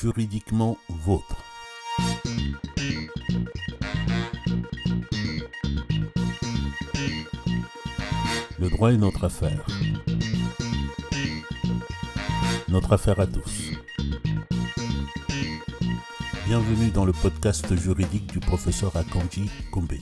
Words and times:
juridiquement 0.00 0.76
vôtre. 0.90 1.42
Le 8.58 8.68
droit 8.68 8.92
est 8.92 8.98
notre 8.98 9.24
affaire. 9.24 9.66
Notre 12.68 12.92
affaire 12.92 13.20
à 13.20 13.26
tous. 13.26 13.72
Bienvenue 16.46 16.90
dans 16.90 17.06
le 17.06 17.12
podcast 17.12 17.74
juridique 17.74 18.26
du 18.26 18.38
professeur 18.38 18.94
Akanji 18.96 19.48
Kombe. 19.72 19.94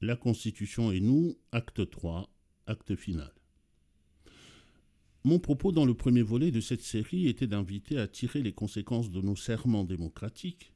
La 0.00 0.14
Constitution 0.14 0.92
et 0.92 1.00
nous, 1.00 1.36
acte 1.50 1.90
3, 1.90 2.30
acte 2.68 2.94
final. 2.94 3.32
Mon 5.26 5.38
propos 5.38 5.72
dans 5.72 5.86
le 5.86 5.94
premier 5.94 6.20
volet 6.20 6.50
de 6.50 6.60
cette 6.60 6.82
série 6.82 7.28
était 7.28 7.46
d'inviter 7.46 7.98
à 7.98 8.06
tirer 8.06 8.42
les 8.42 8.52
conséquences 8.52 9.10
de 9.10 9.22
nos 9.22 9.36
serments 9.36 9.84
démocratiques 9.84 10.74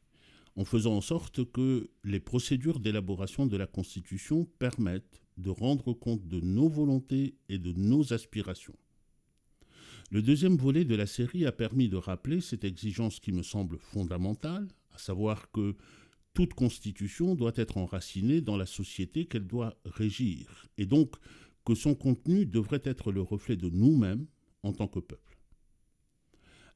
en 0.57 0.65
faisant 0.65 0.97
en 0.97 1.03
sorte 1.03 1.45
que 1.53 1.91
les 2.03 2.19
procédures 2.19 2.81
d'élaboration 2.81 3.47
de 3.47 3.59
la 3.59 3.67
Constitution 3.67 4.47
permettent 4.59 5.21
de 5.37 5.51
rendre 5.51 5.93
compte 5.93 6.27
de 6.27 6.41
nos 6.41 6.67
volontés 6.67 7.35
et 7.51 7.59
de 7.59 7.75
nos 7.75 8.15
aspirations. 8.15 8.75
Le 10.11 10.23
deuxième 10.23 10.57
volet 10.57 10.87
de 10.87 10.95
la 10.95 11.07
série 11.07 11.45
a 11.45 11.53
permis 11.53 11.91
de 11.91 11.99
rappeler 11.99 12.41
cette 12.41 12.65
exigence 12.65 13.21
qui 13.21 13.33
me 13.33 13.43
semble 13.43 13.77
fondamentale, 13.79 14.67
à 14.93 14.99
savoir 14.99 15.51
que 15.51 15.77
toute 16.33 16.55
constitution 16.55 17.35
doit 17.35 17.53
être 17.57 17.77
enracinée 17.77 18.41
dans 18.41 18.57
la 18.57 18.65
société 18.65 19.27
qu'elle 19.27 19.47
doit 19.47 19.77
régir, 19.85 20.67
et 20.79 20.87
donc 20.87 21.17
que 21.67 21.75
son 21.75 21.95
contenu 21.95 22.47
devrait 22.47 22.81
être 22.85 23.13
le 23.13 23.21
reflet 23.21 23.57
de 23.57 23.69
nous-mêmes 23.69 24.27
en 24.69 24.73
tant 24.73 24.89
que 24.89 25.01
peuple. 25.01 25.39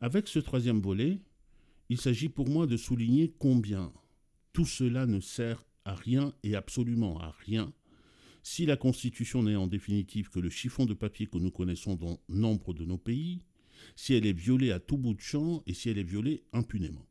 Avec 0.00 0.28
ce 0.28 0.38
troisième 0.38 0.80
volet, 0.80 1.20
il 1.88 2.00
s'agit 2.00 2.28
pour 2.28 2.48
moi 2.48 2.66
de 2.66 2.76
souligner 2.76 3.32
combien 3.38 3.92
tout 4.52 4.66
cela 4.66 5.06
ne 5.06 5.20
sert 5.20 5.64
à 5.84 5.94
rien 5.94 6.32
et 6.42 6.56
absolument 6.56 7.20
à 7.20 7.30
rien 7.30 7.72
si 8.42 8.66
la 8.66 8.76
Constitution 8.76 9.42
n'est 9.44 9.56
en 9.56 9.66
définitive 9.66 10.28
que 10.28 10.40
le 10.40 10.50
chiffon 10.50 10.84
de 10.84 10.94
papier 10.94 11.26
que 11.26 11.38
nous 11.38 11.50
connaissons 11.50 11.94
dans 11.94 12.18
nombre 12.28 12.74
de 12.74 12.84
nos 12.84 12.98
pays, 12.98 13.40
si 13.94 14.14
elle 14.14 14.26
est 14.26 14.32
violée 14.32 14.72
à 14.72 14.80
tout 14.80 14.96
bout 14.96 15.14
de 15.14 15.20
champ 15.20 15.62
et 15.66 15.74
si 15.74 15.88
elle 15.88 15.98
est 15.98 16.02
violée 16.02 16.42
impunément. 16.52 17.06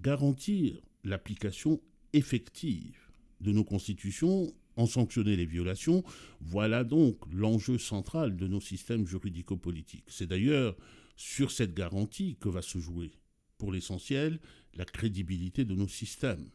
Garantir 0.00 0.80
l'application 1.02 1.80
effective 2.12 2.98
de 3.40 3.52
nos 3.52 3.64
constitutions, 3.64 4.54
en 4.76 4.86
sanctionner 4.86 5.36
les 5.36 5.46
violations, 5.46 6.02
voilà 6.40 6.84
donc 6.84 7.18
l'enjeu 7.32 7.78
central 7.78 8.36
de 8.36 8.46
nos 8.46 8.60
systèmes 8.60 9.06
juridico-politiques. 9.06 10.04
C'est 10.08 10.26
d'ailleurs 10.26 10.76
sur 11.16 11.50
cette 11.50 11.74
garantie 11.74 12.36
que 12.40 12.48
va 12.48 12.62
se 12.62 12.78
jouer, 12.78 13.12
pour 13.58 13.72
l'essentiel, 13.72 14.40
la 14.74 14.84
crédibilité 14.84 15.64
de 15.64 15.74
nos 15.74 15.88
systèmes, 15.88 16.48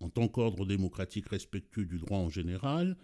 en 0.00 0.10
tant 0.10 0.28
qu'ordre 0.28 0.66
démocratique 0.66 1.28
respectueux 1.28 1.86
du 1.86 1.98
droit 1.98 2.18
en 2.18 2.28
général 2.28 2.96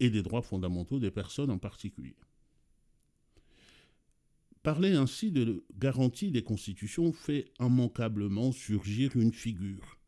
et 0.00 0.10
des 0.10 0.22
droits 0.22 0.42
fondamentaux 0.42 0.98
des 0.98 1.10
personnes 1.10 1.50
en 1.50 1.58
particulier. 1.58 2.16
Parler 4.62 4.92
ainsi 4.92 5.30
de 5.30 5.64
garantie 5.78 6.30
des 6.30 6.42
constitutions 6.42 7.12
fait 7.12 7.52
immanquablement 7.60 8.52
surgir 8.52 9.16
une 9.16 9.32
figure. 9.32 9.98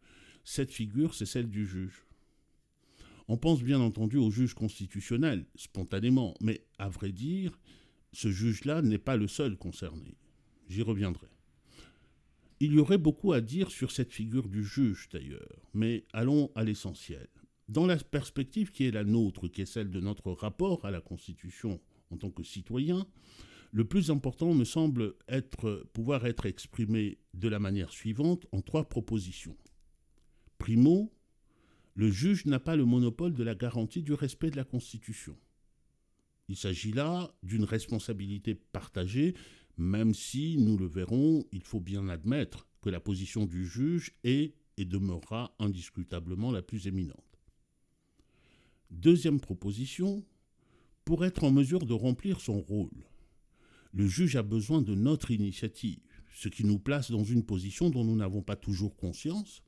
Cette 0.44 0.72
figure, 0.72 1.14
c'est 1.14 1.26
celle 1.26 1.48
du 1.48 1.66
juge. 1.66 2.04
On 3.32 3.36
pense 3.36 3.62
bien 3.62 3.78
entendu 3.78 4.16
au 4.16 4.28
juge 4.32 4.54
constitutionnel, 4.54 5.46
spontanément, 5.54 6.34
mais 6.40 6.66
à 6.80 6.88
vrai 6.88 7.12
dire, 7.12 7.56
ce 8.12 8.28
juge-là 8.28 8.82
n'est 8.82 8.98
pas 8.98 9.16
le 9.16 9.28
seul 9.28 9.56
concerné. 9.56 10.16
J'y 10.68 10.82
reviendrai. 10.82 11.28
Il 12.58 12.72
y 12.72 12.80
aurait 12.80 12.98
beaucoup 12.98 13.32
à 13.32 13.40
dire 13.40 13.70
sur 13.70 13.92
cette 13.92 14.12
figure 14.12 14.48
du 14.48 14.64
juge 14.64 15.08
d'ailleurs, 15.12 15.62
mais 15.74 16.02
allons 16.12 16.50
à 16.56 16.64
l'essentiel. 16.64 17.28
Dans 17.68 17.86
la 17.86 17.98
perspective 17.98 18.72
qui 18.72 18.86
est 18.86 18.90
la 18.90 19.04
nôtre, 19.04 19.46
qui 19.46 19.62
est 19.62 19.64
celle 19.64 19.92
de 19.92 20.00
notre 20.00 20.32
rapport 20.32 20.84
à 20.84 20.90
la 20.90 21.00
Constitution 21.00 21.80
en 22.10 22.16
tant 22.16 22.30
que 22.32 22.42
citoyen, 22.42 23.06
le 23.70 23.84
plus 23.84 24.10
important 24.10 24.54
me 24.54 24.64
semble 24.64 25.14
être, 25.28 25.86
pouvoir 25.92 26.26
être 26.26 26.46
exprimé 26.46 27.18
de 27.34 27.46
la 27.46 27.60
manière 27.60 27.92
suivante 27.92 28.48
en 28.50 28.60
trois 28.60 28.88
propositions. 28.88 29.56
Primo, 30.58 31.12
le 31.94 32.10
juge 32.10 32.46
n'a 32.46 32.60
pas 32.60 32.76
le 32.76 32.84
monopole 32.84 33.34
de 33.34 33.42
la 33.42 33.54
garantie 33.54 34.02
du 34.02 34.12
respect 34.12 34.50
de 34.50 34.56
la 34.56 34.64
Constitution. 34.64 35.36
Il 36.48 36.56
s'agit 36.56 36.92
là 36.92 37.32
d'une 37.42 37.64
responsabilité 37.64 38.54
partagée 38.54 39.34
même 39.80 40.12
si, 40.12 40.58
nous 40.58 40.76
le 40.76 40.86
verrons, 40.86 41.46
il 41.52 41.62
faut 41.62 41.80
bien 41.80 42.10
admettre 42.10 42.68
que 42.82 42.90
la 42.90 43.00
position 43.00 43.46
du 43.46 43.66
juge 43.66 44.12
est 44.24 44.54
et 44.76 44.84
demeurera 44.84 45.54
indiscutablement 45.58 46.52
la 46.52 46.60
plus 46.60 46.86
éminente. 46.86 47.40
Deuxième 48.90 49.40
proposition, 49.40 50.22
pour 51.06 51.24
être 51.24 51.44
en 51.44 51.50
mesure 51.50 51.86
de 51.86 51.94
remplir 51.94 52.42
son 52.42 52.60
rôle, 52.60 53.06
le 53.92 54.06
juge 54.06 54.36
a 54.36 54.42
besoin 54.42 54.82
de 54.82 54.94
notre 54.94 55.30
initiative, 55.30 56.00
ce 56.34 56.48
qui 56.48 56.64
nous 56.64 56.78
place 56.78 57.10
dans 57.10 57.24
une 57.24 57.44
position 57.44 57.88
dont 57.88 58.04
nous 58.04 58.16
n'avons 58.16 58.42
pas 58.42 58.56
toujours 58.56 58.96
conscience, 58.96 59.62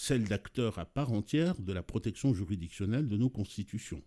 celle 0.00 0.24
d'acteur 0.24 0.78
à 0.78 0.86
part 0.86 1.12
entière 1.12 1.60
de 1.60 1.74
la 1.74 1.82
protection 1.82 2.32
juridictionnelle 2.32 3.06
de 3.06 3.18
nos 3.18 3.28
constitutions. 3.28 4.02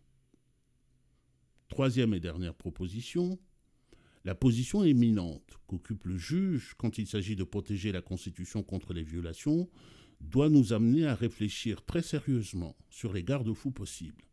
Troisième 1.68 2.16
et 2.16 2.20
dernière 2.20 2.56
proposition, 2.56 3.38
la 4.24 4.34
position 4.34 4.84
éminente 4.84 5.60
qu'occupe 5.68 6.06
le 6.06 6.18
juge 6.18 6.74
quand 6.80 6.98
il 6.98 7.06
s'agit 7.06 7.36
de 7.36 7.44
protéger 7.44 7.92
la 7.92 8.02
Constitution 8.02 8.64
contre 8.64 8.92
les 8.92 9.04
violations 9.04 9.70
doit 10.20 10.50
nous 10.50 10.74
amener 10.74 11.06
à 11.06 11.14
réfléchir 11.14 11.86
très 11.86 12.02
sérieusement 12.02 12.76
sur 12.90 13.14
les 13.14 13.24
garde-fous 13.24 13.72
possibles. 13.72 14.26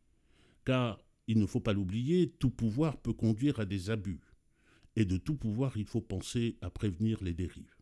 Car, 0.65 0.99
il 1.27 1.39
ne 1.39 1.47
faut 1.47 1.61
pas 1.61 1.75
l'oublier, 1.75 2.31
tout 2.39 2.51
pouvoir 2.51 2.97
peut 2.97 3.13
conduire 3.13 3.61
à 3.61 3.67
des 3.67 3.91
abus. 3.91 4.23
Et 4.97 5.05
de 5.05 5.19
tout 5.19 5.37
pouvoir, 5.37 5.77
il 5.77 5.85
faut 5.85 6.01
penser 6.01 6.57
à 6.63 6.71
prévenir 6.71 7.23
les 7.23 7.35
dérives. 7.35 7.80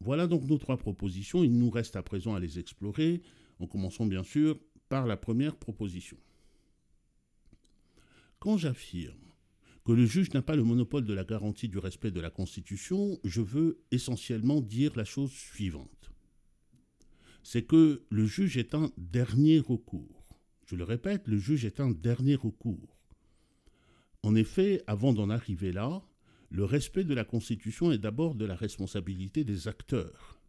Voilà 0.00 0.26
donc 0.26 0.44
nos 0.44 0.58
trois 0.58 0.76
propositions. 0.76 1.42
Il 1.42 1.58
nous 1.58 1.70
reste 1.70 1.96
à 1.96 2.02
présent 2.02 2.34
à 2.34 2.40
les 2.40 2.58
explorer, 2.58 3.22
en 3.58 3.66
commençant 3.66 4.06
bien 4.06 4.22
sûr 4.22 4.58
par 4.88 5.06
la 5.06 5.16
première 5.16 5.56
proposition. 5.56 6.16
Quand 8.38 8.56
j'affirme 8.56 9.18
que 9.84 9.92
le 9.92 10.04
juge 10.04 10.32
n'a 10.34 10.42
pas 10.42 10.56
le 10.56 10.64
monopole 10.64 11.04
de 11.04 11.14
la 11.14 11.24
garantie 11.24 11.68
du 11.68 11.78
respect 11.78 12.10
de 12.10 12.20
la 12.20 12.30
Constitution, 12.30 13.18
je 13.24 13.40
veux 13.40 13.84
essentiellement 13.90 14.60
dire 14.60 14.96
la 14.96 15.04
chose 15.04 15.30
suivante. 15.30 16.10
C'est 17.42 17.62
que 17.62 18.04
le 18.10 18.26
juge 18.26 18.56
est 18.56 18.74
un 18.74 18.90
dernier 18.98 19.60
recours. 19.60 20.26
Je 20.66 20.74
le 20.74 20.82
répète, 20.82 21.28
le 21.28 21.38
juge 21.38 21.64
est 21.64 21.78
un 21.78 21.90
dernier 21.90 22.34
recours. 22.34 22.98
En 24.24 24.34
effet, 24.34 24.82
avant 24.88 25.12
d'en 25.12 25.30
arriver 25.30 25.70
là, 25.70 26.02
le 26.56 26.64
respect 26.64 27.04
de 27.04 27.12
la 27.12 27.26
Constitution 27.26 27.92
est 27.92 27.98
d'abord 27.98 28.34
de 28.34 28.46
la 28.46 28.56
responsabilité 28.56 29.44
des 29.44 29.68
acteurs. 29.68 30.40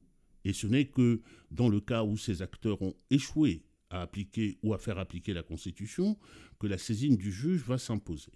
Et 0.45 0.53
ce 0.53 0.65
n'est 0.65 0.85
que 0.85 1.21
dans 1.51 1.67
le 1.67 1.81
cas 1.81 2.05
où 2.05 2.15
ces 2.15 2.41
acteurs 2.41 2.81
ont 2.81 2.95
échoué 3.09 3.65
à 3.89 4.03
appliquer 4.03 4.57
ou 4.63 4.73
à 4.73 4.77
faire 4.77 4.99
appliquer 4.99 5.33
la 5.33 5.43
Constitution 5.43 6.17
que 6.59 6.67
la 6.67 6.77
saisine 6.77 7.17
du 7.17 7.29
juge 7.29 7.61
va 7.63 7.77
s'imposer. 7.77 8.31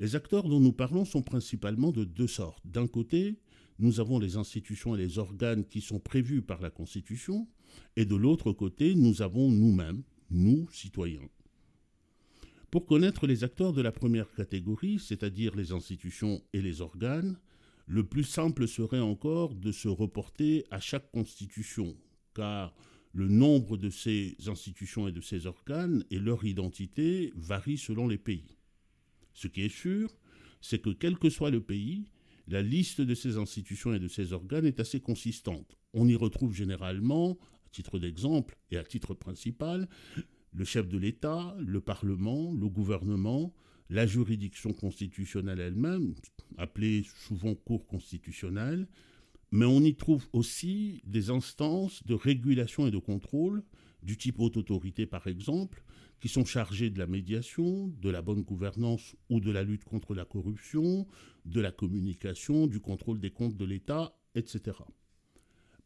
Les 0.00 0.16
acteurs 0.16 0.46
dont 0.50 0.60
nous 0.60 0.74
parlons 0.74 1.06
sont 1.06 1.22
principalement 1.22 1.92
de 1.92 2.04
deux 2.04 2.26
sortes. 2.26 2.66
D'un 2.66 2.88
côté, 2.88 3.38
nous 3.78 3.98
avons 3.98 4.18
les 4.18 4.36
institutions 4.36 4.94
et 4.94 4.98
les 4.98 5.16
organes 5.16 5.64
qui 5.64 5.80
sont 5.80 5.98
prévus 5.98 6.42
par 6.42 6.60
la 6.60 6.68
Constitution, 6.68 7.48
et 7.96 8.04
de 8.04 8.16
l'autre 8.16 8.52
côté, 8.52 8.94
nous 8.94 9.22
avons 9.22 9.50
nous-mêmes, 9.50 10.02
nous, 10.28 10.68
citoyens. 10.72 11.26
Pour 12.70 12.84
connaître 12.84 13.26
les 13.26 13.44
acteurs 13.44 13.72
de 13.72 13.80
la 13.80 13.92
première 13.92 14.30
catégorie, 14.34 14.98
c'est-à-dire 14.98 15.56
les 15.56 15.72
institutions 15.72 16.42
et 16.52 16.60
les 16.60 16.82
organes, 16.82 17.38
le 17.86 18.04
plus 18.04 18.24
simple 18.24 18.68
serait 18.68 19.00
encore 19.00 19.54
de 19.54 19.72
se 19.72 19.88
reporter 19.88 20.66
à 20.70 20.78
chaque 20.78 21.10
constitution, 21.10 21.96
car 22.34 22.74
le 23.14 23.26
nombre 23.26 23.78
de 23.78 23.88
ces 23.88 24.36
institutions 24.46 25.08
et 25.08 25.12
de 25.12 25.22
ces 25.22 25.46
organes 25.46 26.04
et 26.10 26.18
leur 26.18 26.44
identité 26.44 27.32
varient 27.36 27.78
selon 27.78 28.06
les 28.06 28.18
pays. 28.18 28.58
Ce 29.32 29.48
qui 29.48 29.62
est 29.62 29.74
sûr, 29.74 30.14
c'est 30.60 30.80
que 30.80 30.90
quel 30.90 31.16
que 31.16 31.30
soit 31.30 31.50
le 31.50 31.62
pays, 31.62 32.04
la 32.48 32.60
liste 32.60 33.00
de 33.00 33.14
ces 33.14 33.38
institutions 33.38 33.94
et 33.94 33.98
de 33.98 34.08
ces 34.08 34.34
organes 34.34 34.66
est 34.66 34.78
assez 34.78 35.00
consistante. 35.00 35.78
On 35.94 36.06
y 36.06 36.16
retrouve 36.16 36.54
généralement, 36.54 37.38
à 37.64 37.70
titre 37.70 37.98
d'exemple 37.98 38.58
et 38.70 38.76
à 38.76 38.84
titre 38.84 39.14
principal, 39.14 39.88
le 40.52 40.64
chef 40.64 40.88
de 40.88 40.98
l'État, 40.98 41.56
le 41.58 41.80
Parlement, 41.80 42.52
le 42.52 42.68
gouvernement, 42.68 43.54
la 43.90 44.06
juridiction 44.06 44.72
constitutionnelle 44.72 45.60
elle-même, 45.60 46.14
appelée 46.56 47.04
souvent 47.26 47.54
Cour 47.54 47.86
constitutionnelle, 47.86 48.86
mais 49.50 49.64
on 49.64 49.80
y 49.80 49.94
trouve 49.94 50.26
aussi 50.32 51.00
des 51.04 51.30
instances 51.30 52.04
de 52.04 52.14
régulation 52.14 52.86
et 52.86 52.90
de 52.90 52.98
contrôle, 52.98 53.62
du 54.02 54.16
type 54.16 54.38
haute 54.38 54.56
autorité 54.56 55.06
par 55.06 55.26
exemple, 55.26 55.82
qui 56.20 56.28
sont 56.28 56.44
chargés 56.44 56.90
de 56.90 56.98
la 56.98 57.06
médiation, 57.06 57.88
de 57.88 58.10
la 58.10 58.22
bonne 58.22 58.42
gouvernance 58.42 59.16
ou 59.30 59.40
de 59.40 59.50
la 59.50 59.62
lutte 59.62 59.84
contre 59.84 60.14
la 60.14 60.24
corruption, 60.24 61.06
de 61.44 61.60
la 61.60 61.72
communication, 61.72 62.66
du 62.66 62.80
contrôle 62.80 63.20
des 63.20 63.30
comptes 63.30 63.56
de 63.56 63.64
l'État, 63.64 64.18
etc. 64.34 64.76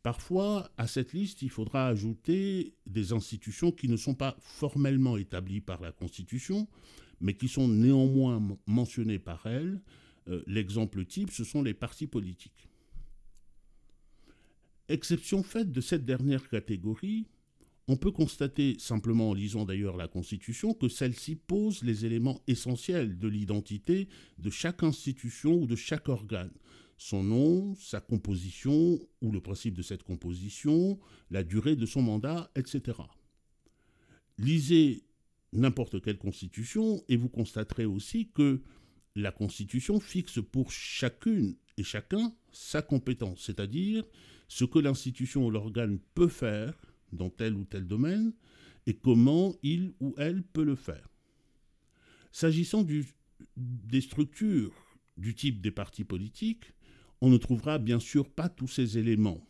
Parfois, 0.03 0.71
à 0.77 0.89
cette 0.89 1.13
liste, 1.13 1.43
il 1.43 1.51
faudra 1.51 1.87
ajouter 1.87 2.75
des 2.87 3.13
institutions 3.13 3.71
qui 3.71 3.89
ne 3.89 3.97
sont 3.97 4.15
pas 4.15 4.37
formellement 4.41 5.17
établies 5.17 5.61
par 5.61 5.81
la 5.81 5.93
Constitution, 5.93 6.67
mais 7.21 7.35
qui 7.35 7.49
sont 7.49 7.69
néanmoins 7.69 8.43
mentionnées 8.67 9.21
par 9.21 9.47
elle. 9.47 9.81
Euh, 10.29 10.43
l'exemple 10.47 11.05
type, 11.05 11.31
ce 11.31 11.45
sont 11.45 11.63
les 11.63 11.75
partis 11.75 12.09
politiques. 12.09 12.69
Exception 14.89 15.45
faite 15.45 15.71
de 15.71 15.81
cette 15.81 16.05
dernière 16.05 16.49
catégorie, 16.49 17.29
on 17.89 17.97
peut 17.97 18.11
constater, 18.11 18.77
simplement 18.79 19.31
en 19.31 19.35
lisant 19.35 19.65
d'ailleurs 19.65 19.97
la 19.97 20.09
Constitution, 20.09 20.75
que 20.75 20.89
celle-ci 20.89 21.37
pose 21.37 21.83
les 21.83 22.05
éléments 22.05 22.41
essentiels 22.47 23.19
de 23.19 23.29
l'identité 23.29 24.09
de 24.39 24.51
chaque 24.51 24.83
institution 24.83 25.55
ou 25.55 25.67
de 25.67 25.77
chaque 25.77 26.09
organe, 26.09 26.53
son 26.97 27.23
nom, 27.23 27.75
sa 27.77 28.01
composition 28.01 29.01
ou 29.21 29.33
le 29.33 29.41
principe 29.41 29.75
de 29.75 29.83
cette 29.83 30.03
composition, 30.03 30.99
la 31.31 31.43
durée 31.43 31.77
de 31.77 31.87
son 31.87 32.03
mandat, 32.03 32.51
etc. 32.55 32.99
Lisez 34.39 35.05
n'importe 35.53 36.01
quelle 36.03 36.19
constitution 36.19 37.03
et 37.09 37.17
vous 37.17 37.29
constaterez 37.29 37.85
aussi 37.85 38.31
que 38.33 38.63
la 39.15 39.33
constitution 39.33 40.01
fixe 40.01 40.41
pour 40.51 40.71
chacune 40.71 41.57
et 41.77 41.83
chacun 41.83 42.35
sa 42.53 42.83
compétence, 42.83 43.43
c'est-à-dire 43.45 44.05
ce 44.49 44.65
que 44.65 44.79
l'institution 44.79 45.47
ou 45.47 45.51
l'organe 45.51 45.99
peut 46.15 46.29
faire 46.29 46.75
dans 47.13 47.31
tel 47.31 47.55
ou 47.55 47.65
tel 47.65 47.87
domaine 47.87 48.33
et 48.87 48.95
comment 48.95 49.55
il 49.63 49.93
ou 50.01 50.15
elle 50.19 50.43
peut 50.43 50.65
le 50.65 50.77
faire. 50.77 51.09
S'agissant 52.33 52.87
des 53.57 54.01
structures 54.01 54.73
du 55.17 55.35
type 55.35 55.61
des 55.61 55.71
partis 55.71 56.05
politiques, 56.05 56.73
on 57.23 57.31
ne 57.31 57.37
trouvera 57.37 57.79
bien 57.79 58.01
sûr 58.01 58.29
pas 58.29 58.49
tous 58.49 58.67
ces 58.67 58.99
éléments. 58.99 59.47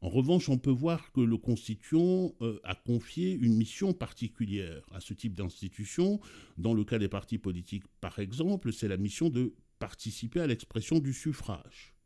En 0.00 0.08
revanche, 0.08 0.48
on 0.48 0.58
peut 0.58 0.70
voir 0.70 1.10
que 1.10 1.20
le 1.20 1.36
constituant 1.36 2.32
euh, 2.40 2.60
a 2.62 2.76
confié 2.76 3.32
une 3.32 3.56
mission 3.56 3.92
particulière 3.92 4.86
à 4.92 5.00
ce 5.00 5.12
type 5.12 5.34
d'institution. 5.34 6.20
Dans 6.56 6.72
le 6.72 6.84
cas 6.84 7.00
des 7.00 7.08
partis 7.08 7.38
politiques, 7.38 7.84
par 8.00 8.20
exemple, 8.20 8.72
c'est 8.72 8.86
la 8.86 8.96
mission 8.96 9.28
de 9.28 9.54
participer 9.80 10.40
à 10.40 10.46
l'expression 10.46 11.00
du 11.00 11.12
suffrage. 11.12 11.96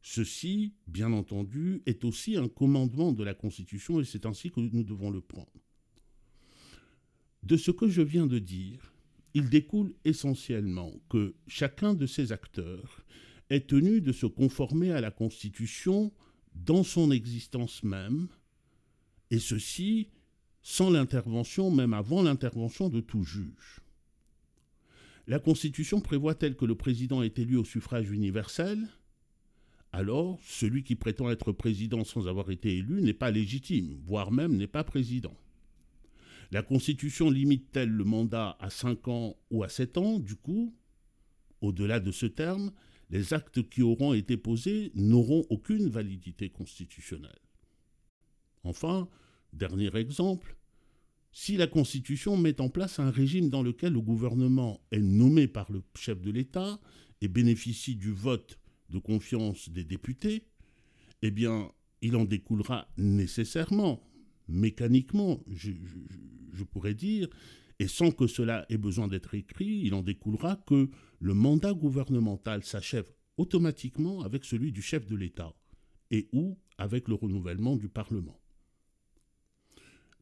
Ceci, 0.00 0.72
bien 0.86 1.12
entendu, 1.12 1.82
est 1.84 2.02
aussi 2.04 2.36
un 2.38 2.48
commandement 2.48 3.12
de 3.12 3.22
la 3.22 3.34
Constitution 3.34 4.00
et 4.00 4.04
c'est 4.04 4.24
ainsi 4.24 4.50
que 4.50 4.60
nous 4.60 4.84
devons 4.84 5.10
le 5.10 5.20
prendre. 5.20 5.52
De 7.42 7.58
ce 7.58 7.70
que 7.70 7.88
je 7.88 8.02
viens 8.02 8.26
de 8.26 8.38
dire, 8.38 8.94
il 9.34 9.50
découle 9.50 9.92
essentiellement 10.06 10.94
que 11.10 11.34
chacun 11.48 11.92
de 11.92 12.06
ces 12.06 12.32
acteurs 12.32 13.04
est 13.50 13.68
tenu 13.68 14.00
de 14.00 14.12
se 14.12 14.26
conformer 14.26 14.92
à 14.92 15.00
la 15.00 15.10
Constitution 15.10 16.12
dans 16.54 16.82
son 16.82 17.10
existence 17.10 17.82
même, 17.82 18.28
et 19.30 19.38
ceci 19.38 20.08
sans 20.62 20.90
l'intervention, 20.90 21.70
même 21.70 21.94
avant 21.94 22.22
l'intervention 22.22 22.88
de 22.88 23.00
tout 23.00 23.22
juge. 23.22 23.80
La 25.28 25.38
Constitution 25.38 26.00
prévoit 26.00 26.34
tel 26.34 26.56
que 26.56 26.64
le 26.64 26.74
président 26.74 27.22
est 27.22 27.38
élu 27.38 27.56
au 27.56 27.64
suffrage 27.64 28.10
universel, 28.10 28.88
alors 29.92 30.40
celui 30.44 30.82
qui 30.82 30.94
prétend 30.94 31.30
être 31.30 31.52
président 31.52 32.04
sans 32.04 32.28
avoir 32.28 32.50
été 32.50 32.76
élu 32.76 33.00
n'est 33.00 33.14
pas 33.14 33.30
légitime, 33.30 33.96
voire 34.04 34.32
même 34.32 34.56
n'est 34.56 34.66
pas 34.66 34.84
président. 34.84 35.34
La 36.52 36.62
Constitution 36.62 37.30
limite-t-elle 37.30 37.90
le 37.90 38.04
mandat 38.04 38.56
à 38.60 38.70
5 38.70 39.08
ans 39.08 39.36
ou 39.50 39.64
à 39.64 39.68
7 39.68 39.98
ans? 39.98 40.18
Du 40.18 40.36
coup, 40.36 40.74
au-delà 41.60 41.98
de 41.98 42.12
ce 42.12 42.26
terme, 42.26 42.72
les 43.10 43.34
actes 43.34 43.68
qui 43.68 43.82
auront 43.82 44.12
été 44.12 44.36
posés 44.36 44.90
n'auront 44.94 45.44
aucune 45.50 45.88
validité 45.88 46.50
constitutionnelle. 46.50 47.38
Enfin, 48.64 49.08
dernier 49.52 49.94
exemple, 49.96 50.56
si 51.38 51.56
la 51.56 51.66
Constitution 51.66 52.36
met 52.36 52.60
en 52.60 52.70
place 52.70 52.98
un 52.98 53.10
régime 53.10 53.50
dans 53.50 53.62
lequel 53.62 53.92
le 53.92 54.00
gouvernement 54.00 54.80
est 54.90 55.02
nommé 55.02 55.46
par 55.48 55.70
le 55.70 55.82
chef 55.94 56.20
de 56.22 56.30
l'État 56.30 56.80
et 57.20 57.28
bénéficie 57.28 57.94
du 57.94 58.10
vote 58.10 58.58
de 58.88 58.98
confiance 58.98 59.68
des 59.68 59.84
députés, 59.84 60.46
eh 61.22 61.30
bien, 61.30 61.70
il 62.00 62.16
en 62.16 62.24
découlera 62.24 62.88
nécessairement, 62.96 64.02
mécaniquement, 64.48 65.42
je, 65.48 65.72
pourrais 66.64 66.94
dire, 66.94 67.28
et 67.78 67.88
sans 67.88 68.10
que 68.10 68.26
cela 68.26 68.64
ait 68.68 68.78
besoin 68.78 69.08
d'être 69.08 69.34
écrit, 69.34 69.82
il 69.84 69.94
en 69.94 70.02
découlera 70.02 70.56
que 70.66 70.88
le 71.20 71.34
mandat 71.34 71.74
gouvernemental 71.74 72.64
s'achève 72.64 73.10
automatiquement 73.36 74.22
avec 74.22 74.44
celui 74.44 74.72
du 74.72 74.82
chef 74.82 75.06
de 75.06 75.16
l'État 75.16 75.54
et 76.10 76.28
ou 76.32 76.58
avec 76.78 77.08
le 77.08 77.14
renouvellement 77.14 77.76
du 77.76 77.88
Parlement. 77.88 78.40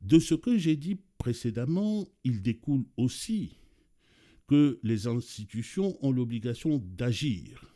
De 0.00 0.18
ce 0.18 0.34
que 0.34 0.58
j'ai 0.58 0.76
dit 0.76 0.98
précédemment, 1.18 2.06
il 2.24 2.42
découle 2.42 2.84
aussi 2.96 3.56
que 4.46 4.78
les 4.82 5.06
institutions 5.06 5.96
ont 6.04 6.12
l'obligation 6.12 6.78
d'agir, 6.78 7.74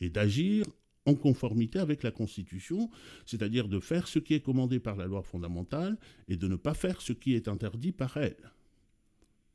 et 0.00 0.08
d'agir 0.08 0.64
en 1.06 1.14
conformité 1.14 1.78
avec 1.78 2.02
la 2.02 2.10
Constitution, 2.10 2.90
c'est-à-dire 3.26 3.68
de 3.68 3.80
faire 3.80 4.08
ce 4.08 4.18
qui 4.18 4.34
est 4.34 4.40
commandé 4.40 4.80
par 4.80 4.96
la 4.96 5.06
loi 5.06 5.22
fondamentale 5.22 5.98
et 6.28 6.36
de 6.36 6.48
ne 6.48 6.56
pas 6.56 6.74
faire 6.74 7.00
ce 7.02 7.12
qui 7.12 7.34
est 7.34 7.48
interdit 7.48 7.92
par 7.92 8.16
elle. 8.16 8.52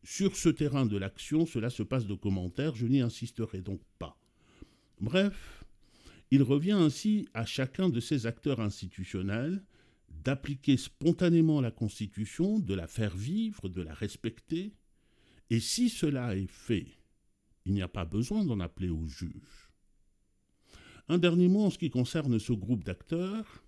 Sur 0.05 0.37
ce 0.37 0.49
terrain 0.49 0.85
de 0.85 0.97
l'action, 0.97 1.47
cela 1.47 1.71
se 1.71 1.81
passe 1.81 2.05
de 2.05 2.13
commentaires, 2.13 2.75
je 2.75 2.85
n'y 2.85 3.01
insisterai 3.01 3.61
donc 3.61 3.81
pas. 3.97 4.15
Bref, 5.01 5.65
il 6.29 6.43
revient 6.43 6.73
ainsi 6.73 7.27
à 7.33 7.43
chacun 7.43 7.89
de 7.89 7.99
ces 7.99 8.27
acteurs 8.27 8.59
institutionnels 8.59 9.63
d'appliquer 10.23 10.77
spontanément 10.77 11.59
la 11.59 11.71
Constitution, 11.71 12.59
de 12.59 12.75
la 12.75 12.85
faire 12.85 13.17
vivre, 13.17 13.67
de 13.67 13.81
la 13.81 13.95
respecter, 13.95 14.75
et 15.49 15.59
si 15.59 15.89
cela 15.89 16.35
est 16.35 16.51
fait, 16.51 16.85
il 17.65 17.73
n'y 17.73 17.81
a 17.81 17.87
pas 17.87 18.05
besoin 18.05 18.45
d'en 18.45 18.59
appeler 18.59 18.89
au 18.89 19.07
juge. 19.07 19.71
Un 21.07 21.17
dernier 21.17 21.47
mot 21.47 21.65
en 21.65 21.71
ce 21.71 21.79
qui 21.79 21.89
concerne 21.89 22.37
ce 22.37 22.53
groupe 22.53 22.83
d'acteurs 22.83 23.64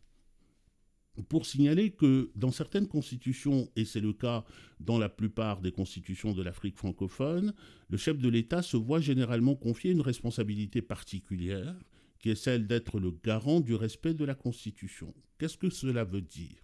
pour 1.29 1.45
signaler 1.45 1.91
que 1.91 2.31
dans 2.35 2.51
certaines 2.51 2.87
constitutions, 2.87 3.69
et 3.75 3.85
c'est 3.85 4.01
le 4.01 4.13
cas 4.13 4.45
dans 4.79 4.99
la 4.99 5.09
plupart 5.09 5.61
des 5.61 5.71
constitutions 5.71 6.33
de 6.33 6.43
l'Afrique 6.43 6.77
francophone, 6.77 7.53
le 7.89 7.97
chef 7.97 8.17
de 8.17 8.29
l'État 8.29 8.61
se 8.61 8.77
voit 8.77 8.99
généralement 8.99 9.55
confier 9.55 9.91
une 9.91 10.01
responsabilité 10.01 10.81
particulière, 10.81 11.75
qui 12.19 12.29
est 12.29 12.35
celle 12.35 12.67
d'être 12.67 12.99
le 12.99 13.11
garant 13.23 13.59
du 13.59 13.75
respect 13.75 14.13
de 14.13 14.25
la 14.25 14.35
Constitution. 14.35 15.13
Qu'est-ce 15.37 15.57
que 15.57 15.69
cela 15.69 16.03
veut 16.03 16.21
dire? 16.21 16.63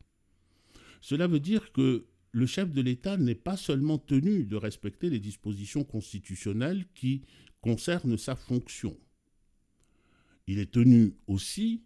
Cela 1.02 1.28
veut 1.28 1.40
dire 1.40 1.72
que 1.72 2.08
le 2.32 2.46
chef 2.46 2.72
de 2.72 2.82
l'État 2.82 3.18
n'est 3.18 3.36
pas 3.36 3.58
seulement 3.58 3.98
tenu 3.98 4.46
de 4.46 4.56
respecter 4.56 5.10
les 5.10 5.20
dispositions 5.20 5.84
constitutionnelles 5.84 6.86
qui 6.96 7.22
concernent 7.62 8.18
sa 8.18 8.36
fonction. 8.36 8.98
Il 10.48 10.60
est 10.60 10.72
tenu 10.72 11.16
aussi 11.28 11.84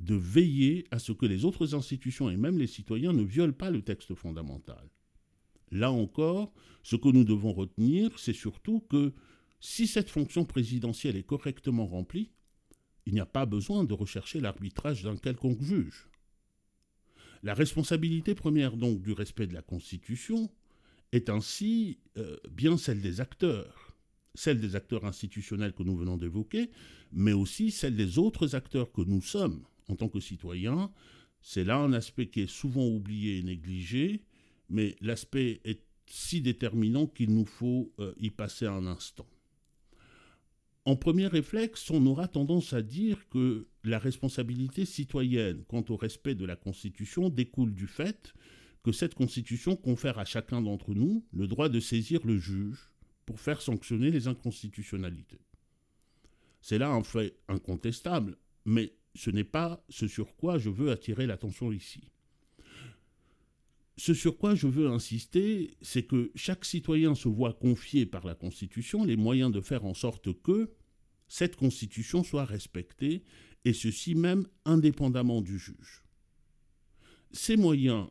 de 0.00 0.14
veiller 0.14 0.86
à 0.90 0.98
ce 0.98 1.12
que 1.12 1.26
les 1.26 1.44
autres 1.44 1.74
institutions 1.74 2.30
et 2.30 2.36
même 2.36 2.58
les 2.58 2.66
citoyens 2.66 3.12
ne 3.12 3.22
violent 3.22 3.52
pas 3.52 3.70
le 3.70 3.82
texte 3.82 4.14
fondamental. 4.14 4.88
Là 5.70 5.92
encore, 5.92 6.52
ce 6.82 6.96
que 6.96 7.08
nous 7.08 7.24
devons 7.24 7.52
retenir, 7.52 8.18
c'est 8.18 8.32
surtout 8.32 8.80
que 8.80 9.12
si 9.60 9.86
cette 9.86 10.10
fonction 10.10 10.44
présidentielle 10.44 11.16
est 11.16 11.26
correctement 11.26 11.86
remplie, 11.86 12.30
il 13.06 13.14
n'y 13.14 13.20
a 13.20 13.26
pas 13.26 13.46
besoin 13.46 13.84
de 13.84 13.92
rechercher 13.92 14.40
l'arbitrage 14.40 15.02
d'un 15.02 15.16
quelconque 15.16 15.62
juge. 15.62 16.08
La 17.42 17.54
responsabilité 17.54 18.34
première 18.34 18.76
donc 18.76 19.02
du 19.02 19.12
respect 19.12 19.46
de 19.46 19.54
la 19.54 19.62
Constitution 19.62 20.50
est 21.12 21.28
ainsi 21.28 21.98
euh, 22.16 22.36
bien 22.50 22.76
celle 22.76 23.00
des 23.00 23.20
acteurs, 23.20 23.96
celle 24.34 24.60
des 24.60 24.76
acteurs 24.76 25.04
institutionnels 25.04 25.72
que 25.72 25.82
nous 25.82 25.96
venons 25.96 26.16
d'évoquer, 26.16 26.70
mais 27.12 27.32
aussi 27.32 27.70
celle 27.70 27.96
des 27.96 28.18
autres 28.18 28.54
acteurs 28.54 28.92
que 28.92 29.00
nous 29.00 29.22
sommes, 29.22 29.64
en 29.90 29.96
tant 29.96 30.08
que 30.08 30.20
citoyen. 30.20 30.90
C'est 31.42 31.64
là 31.64 31.76
un 31.76 31.92
aspect 31.92 32.28
qui 32.28 32.42
est 32.42 32.50
souvent 32.50 32.86
oublié 32.86 33.38
et 33.38 33.42
négligé, 33.42 34.22
mais 34.68 34.96
l'aspect 35.00 35.60
est 35.64 35.82
si 36.06 36.40
déterminant 36.40 37.06
qu'il 37.06 37.32
nous 37.32 37.44
faut 37.44 37.92
euh, 37.98 38.12
y 38.18 38.30
passer 38.30 38.66
un 38.66 38.86
instant. 38.86 39.26
En 40.84 40.96
premier 40.96 41.26
réflexe, 41.26 41.90
on 41.90 42.04
aura 42.06 42.26
tendance 42.26 42.72
à 42.72 42.82
dire 42.82 43.28
que 43.28 43.68
la 43.84 43.98
responsabilité 43.98 44.84
citoyenne 44.84 45.62
quant 45.68 45.84
au 45.88 45.96
respect 45.96 46.34
de 46.34 46.44
la 46.44 46.56
Constitution 46.56 47.28
découle 47.28 47.74
du 47.74 47.86
fait 47.86 48.34
que 48.82 48.92
cette 48.92 49.14
Constitution 49.14 49.76
confère 49.76 50.18
à 50.18 50.24
chacun 50.24 50.62
d'entre 50.62 50.94
nous 50.94 51.24
le 51.32 51.46
droit 51.46 51.68
de 51.68 51.80
saisir 51.80 52.20
le 52.24 52.38
juge 52.38 52.90
pour 53.26 53.40
faire 53.40 53.60
sanctionner 53.60 54.10
les 54.10 54.26
inconstitutionnalités. 54.26 55.40
C'est 56.60 56.78
là 56.78 56.90
un 56.90 57.02
fait 57.02 57.36
incontestable, 57.48 58.36
mais 58.64 58.94
ce 59.14 59.30
n'est 59.30 59.44
pas 59.44 59.84
ce 59.88 60.06
sur 60.06 60.36
quoi 60.36 60.58
je 60.58 60.70
veux 60.70 60.90
attirer 60.90 61.26
l'attention 61.26 61.72
ici. 61.72 62.10
Ce 63.96 64.14
sur 64.14 64.38
quoi 64.38 64.54
je 64.54 64.66
veux 64.66 64.88
insister, 64.88 65.76
c'est 65.82 66.04
que 66.04 66.30
chaque 66.34 66.64
citoyen 66.64 67.14
se 67.14 67.28
voit 67.28 67.52
confier 67.52 68.06
par 68.06 68.24
la 68.24 68.34
Constitution 68.34 69.04
les 69.04 69.16
moyens 69.16 69.52
de 69.52 69.60
faire 69.60 69.84
en 69.84 69.94
sorte 69.94 70.32
que 70.42 70.72
cette 71.28 71.56
Constitution 71.56 72.24
soit 72.24 72.44
respectée, 72.44 73.22
et 73.64 73.72
ceci 73.72 74.14
même 74.14 74.46
indépendamment 74.64 75.42
du 75.42 75.58
juge. 75.58 76.02
Ces 77.30 77.56
moyens, 77.56 78.08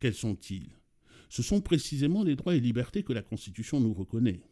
quels 0.00 0.14
sont-ils? 0.14 0.70
Ce 1.28 1.42
sont 1.42 1.60
précisément 1.60 2.24
les 2.24 2.34
droits 2.34 2.56
et 2.56 2.60
libertés 2.60 3.04
que 3.04 3.12
la 3.12 3.22
Constitution 3.22 3.78
nous 3.78 3.94
reconnaît. 3.94 4.42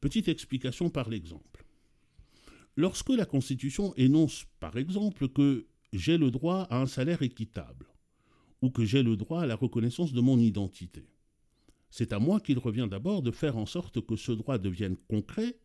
Petite 0.00 0.28
explication 0.28 0.88
par 0.88 1.08
l'exemple. 1.08 1.65
Lorsque 2.76 3.08
la 3.08 3.24
Constitution 3.24 3.94
énonce, 3.96 4.46
par 4.60 4.76
exemple, 4.76 5.28
que 5.28 5.66
j'ai 5.94 6.18
le 6.18 6.30
droit 6.30 6.66
à 6.70 6.80
un 6.80 6.86
salaire 6.86 7.22
équitable, 7.22 7.86
ou 8.60 8.70
que 8.70 8.84
j'ai 8.84 9.02
le 9.02 9.16
droit 9.16 9.42
à 9.42 9.46
la 9.46 9.56
reconnaissance 9.56 10.12
de 10.12 10.20
mon 10.20 10.38
identité. 10.38 11.08
C'est 11.90 12.12
à 12.12 12.18
moi 12.18 12.40
qu'il 12.40 12.58
revient 12.58 12.88
d'abord 12.90 13.22
de 13.22 13.30
faire 13.30 13.56
en 13.56 13.64
sorte 13.64 14.04
que 14.04 14.16
ce 14.16 14.32
droit 14.32 14.58
devienne 14.58 14.96
concret 15.08 15.56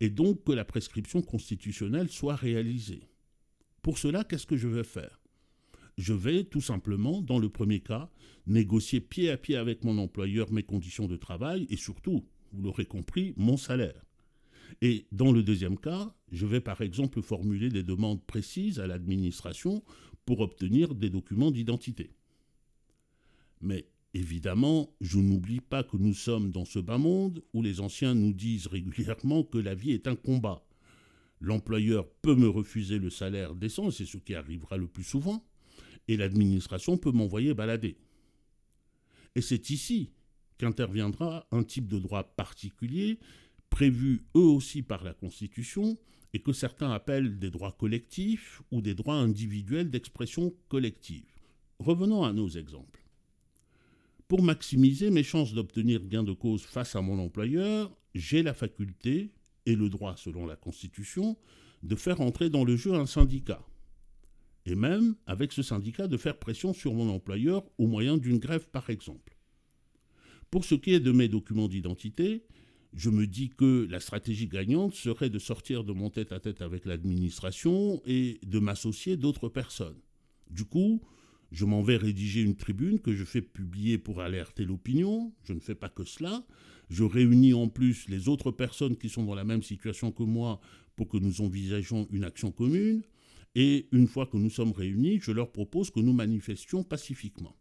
et 0.00 0.10
donc 0.10 0.42
que 0.44 0.52
la 0.52 0.64
prescription 0.64 1.22
constitutionnelle 1.22 2.08
soit 2.08 2.34
réalisée. 2.34 3.08
Pour 3.82 3.98
cela, 3.98 4.24
qu'est-ce 4.24 4.46
que 4.46 4.56
je 4.56 4.68
vais 4.68 4.84
faire? 4.84 5.20
Je 5.96 6.12
vais 6.12 6.44
tout 6.44 6.60
simplement, 6.60 7.22
dans 7.22 7.38
le 7.38 7.48
premier 7.48 7.80
cas, 7.80 8.10
négocier 8.46 9.00
pied 9.00 9.30
à 9.30 9.36
pied 9.36 9.56
avec 9.56 9.84
mon 9.84 9.98
employeur 9.98 10.50
mes 10.50 10.64
conditions 10.64 11.06
de 11.06 11.16
travail 11.16 11.66
et 11.70 11.76
surtout, 11.76 12.26
vous 12.52 12.62
l'aurez 12.62 12.86
compris, 12.86 13.32
mon 13.36 13.56
salaire. 13.56 14.05
Et 14.82 15.06
dans 15.12 15.32
le 15.32 15.42
deuxième 15.42 15.78
cas, 15.78 16.14
je 16.32 16.46
vais 16.46 16.60
par 16.60 16.80
exemple 16.80 17.22
formuler 17.22 17.68
des 17.68 17.82
demandes 17.82 18.24
précises 18.24 18.80
à 18.80 18.86
l'administration 18.86 19.82
pour 20.24 20.40
obtenir 20.40 20.94
des 20.94 21.10
documents 21.10 21.50
d'identité. 21.50 22.10
Mais 23.60 23.88
évidemment, 24.12 24.94
je 25.00 25.18
n'oublie 25.18 25.60
pas 25.60 25.82
que 25.82 25.96
nous 25.96 26.14
sommes 26.14 26.50
dans 26.50 26.64
ce 26.64 26.78
bas 26.78 26.98
monde 26.98 27.42
où 27.52 27.62
les 27.62 27.80
anciens 27.80 28.14
nous 28.14 28.32
disent 28.32 28.66
régulièrement 28.66 29.44
que 29.44 29.58
la 29.58 29.74
vie 29.74 29.92
est 29.92 30.08
un 30.08 30.16
combat. 30.16 30.66
L'employeur 31.40 32.08
peut 32.22 32.34
me 32.34 32.48
refuser 32.48 32.98
le 32.98 33.10
salaire 33.10 33.54
décent, 33.54 33.90
c'est 33.90 34.06
ce 34.06 34.16
qui 34.16 34.34
arrivera 34.34 34.76
le 34.76 34.88
plus 34.88 35.04
souvent, 35.04 35.46
et 36.08 36.16
l'administration 36.16 36.96
peut 36.96 37.12
m'envoyer 37.12 37.54
balader. 37.54 37.98
Et 39.34 39.42
c'est 39.42 39.68
ici 39.70 40.12
qu'interviendra 40.58 41.46
un 41.50 41.62
type 41.62 41.88
de 41.88 41.98
droit 41.98 42.24
particulier, 42.24 43.18
prévu 43.70 44.24
eux 44.36 44.40
aussi 44.40 44.82
par 44.82 45.04
la 45.04 45.14
Constitution, 45.14 45.98
et 46.32 46.40
que 46.40 46.52
certains 46.52 46.90
appellent 46.90 47.38
des 47.38 47.50
droits 47.50 47.72
collectifs 47.72 48.60
ou 48.70 48.82
des 48.82 48.94
droits 48.94 49.14
individuels 49.14 49.90
d'expression 49.90 50.54
collective. 50.68 51.24
Revenons 51.78 52.24
à 52.24 52.32
nos 52.32 52.48
exemples. 52.48 53.02
Pour 54.28 54.42
maximiser 54.42 55.10
mes 55.10 55.22
chances 55.22 55.54
d'obtenir 55.54 56.04
gain 56.06 56.24
de 56.24 56.32
cause 56.32 56.62
face 56.62 56.96
à 56.96 57.00
mon 57.00 57.18
employeur, 57.18 57.96
j'ai 58.14 58.42
la 58.42 58.54
faculté, 58.54 59.32
et 59.66 59.76
le 59.76 59.88
droit 59.88 60.16
selon 60.16 60.46
la 60.46 60.56
Constitution, 60.56 61.36
de 61.82 61.94
faire 61.94 62.20
entrer 62.20 62.50
dans 62.50 62.64
le 62.64 62.76
jeu 62.76 62.94
un 62.94 63.06
syndicat. 63.06 63.64
Et 64.64 64.74
même, 64.74 65.14
avec 65.26 65.52
ce 65.52 65.62
syndicat, 65.62 66.08
de 66.08 66.16
faire 66.16 66.38
pression 66.38 66.72
sur 66.72 66.92
mon 66.92 67.08
employeur 67.08 67.64
au 67.78 67.86
moyen 67.86 68.16
d'une 68.16 68.38
grève 68.38 68.68
par 68.68 68.90
exemple. 68.90 69.36
Pour 70.50 70.64
ce 70.64 70.74
qui 70.74 70.92
est 70.92 71.00
de 71.00 71.12
mes 71.12 71.28
documents 71.28 71.68
d'identité, 71.68 72.44
je 72.96 73.10
me 73.10 73.26
dis 73.26 73.50
que 73.50 73.86
la 73.90 74.00
stratégie 74.00 74.48
gagnante 74.48 74.94
serait 74.94 75.28
de 75.28 75.38
sortir 75.38 75.84
de 75.84 75.92
mon 75.92 76.08
tête-à-tête 76.08 76.62
avec 76.62 76.86
l'administration 76.86 78.00
et 78.06 78.40
de 78.44 78.58
m'associer 78.58 79.18
d'autres 79.18 79.50
personnes. 79.50 80.00
Du 80.50 80.64
coup, 80.64 81.02
je 81.52 81.66
m'en 81.66 81.82
vais 81.82 81.98
rédiger 81.98 82.40
une 82.40 82.56
tribune 82.56 82.98
que 82.98 83.12
je 83.12 83.24
fais 83.24 83.42
publier 83.42 83.98
pour 83.98 84.22
alerter 84.22 84.64
l'opinion. 84.64 85.34
Je 85.44 85.52
ne 85.52 85.60
fais 85.60 85.74
pas 85.74 85.90
que 85.90 86.04
cela. 86.04 86.46
Je 86.88 87.04
réunis 87.04 87.52
en 87.52 87.68
plus 87.68 88.08
les 88.08 88.28
autres 88.28 88.50
personnes 88.50 88.96
qui 88.96 89.10
sont 89.10 89.24
dans 89.24 89.34
la 89.34 89.44
même 89.44 89.62
situation 89.62 90.10
que 90.10 90.22
moi 90.22 90.58
pour 90.96 91.06
que 91.06 91.18
nous 91.18 91.42
envisageons 91.42 92.08
une 92.10 92.24
action 92.24 92.50
commune. 92.50 93.02
Et 93.54 93.88
une 93.92 94.06
fois 94.06 94.26
que 94.26 94.38
nous 94.38 94.50
sommes 94.50 94.72
réunis, 94.72 95.20
je 95.20 95.32
leur 95.32 95.52
propose 95.52 95.90
que 95.90 96.00
nous 96.00 96.14
manifestions 96.14 96.82
pacifiquement. 96.82 97.56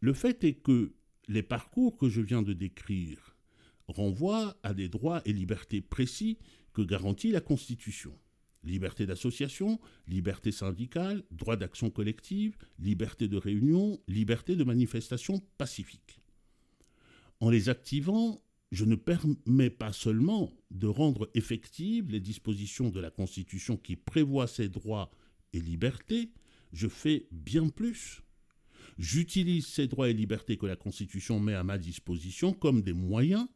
Le 0.00 0.12
fait 0.12 0.44
est 0.44 0.54
que 0.54 0.92
les 1.28 1.42
parcours 1.42 1.96
que 1.96 2.10
je 2.10 2.20
viens 2.20 2.42
de 2.42 2.52
décrire 2.52 3.31
renvoient 3.88 4.56
à 4.62 4.74
des 4.74 4.88
droits 4.88 5.22
et 5.24 5.32
libertés 5.32 5.80
précis 5.80 6.38
que 6.72 6.82
garantit 6.82 7.30
la 7.30 7.40
Constitution. 7.40 8.16
Liberté 8.64 9.06
d'association, 9.06 9.80
liberté 10.06 10.52
syndicale, 10.52 11.24
droit 11.30 11.56
d'action 11.56 11.90
collective, 11.90 12.56
liberté 12.78 13.26
de 13.26 13.36
réunion, 13.36 13.98
liberté 14.06 14.54
de 14.54 14.64
manifestation 14.64 15.42
pacifique. 15.58 16.20
En 17.40 17.50
les 17.50 17.68
activant, 17.68 18.40
je 18.70 18.84
ne 18.84 18.94
permets 18.94 19.70
pas 19.70 19.92
seulement 19.92 20.52
de 20.70 20.86
rendre 20.86 21.28
effectives 21.34 22.10
les 22.10 22.20
dispositions 22.20 22.88
de 22.88 23.00
la 23.00 23.10
Constitution 23.10 23.76
qui 23.76 23.96
prévoient 23.96 24.46
ces 24.46 24.68
droits 24.68 25.10
et 25.52 25.60
libertés, 25.60 26.30
je 26.72 26.88
fais 26.88 27.26
bien 27.30 27.68
plus. 27.68 28.22
J'utilise 28.98 29.66
ces 29.66 29.88
droits 29.88 30.08
et 30.08 30.14
libertés 30.14 30.56
que 30.56 30.66
la 30.66 30.76
Constitution 30.76 31.40
met 31.40 31.54
à 31.54 31.64
ma 31.64 31.78
disposition 31.78 32.52
comme 32.52 32.82
des 32.82 32.92
moyens 32.92 33.46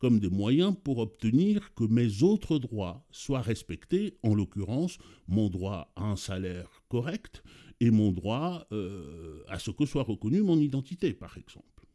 comme 0.00 0.18
des 0.18 0.30
moyens 0.30 0.74
pour 0.82 0.98
obtenir 0.98 1.72
que 1.74 1.84
mes 1.84 2.22
autres 2.22 2.58
droits 2.58 3.06
soient 3.10 3.42
respectés, 3.42 4.16
en 4.22 4.34
l'occurrence 4.34 4.98
mon 5.28 5.50
droit 5.50 5.92
à 5.94 6.04
un 6.04 6.16
salaire 6.16 6.82
correct 6.88 7.44
et 7.80 7.90
mon 7.90 8.10
droit 8.10 8.66
euh, 8.72 9.42
à 9.48 9.58
ce 9.58 9.70
que 9.70 9.84
soit 9.86 10.02
reconnue 10.02 10.42
mon 10.42 10.58
identité, 10.58 11.12
par 11.12 11.36
exemple. 11.36 11.86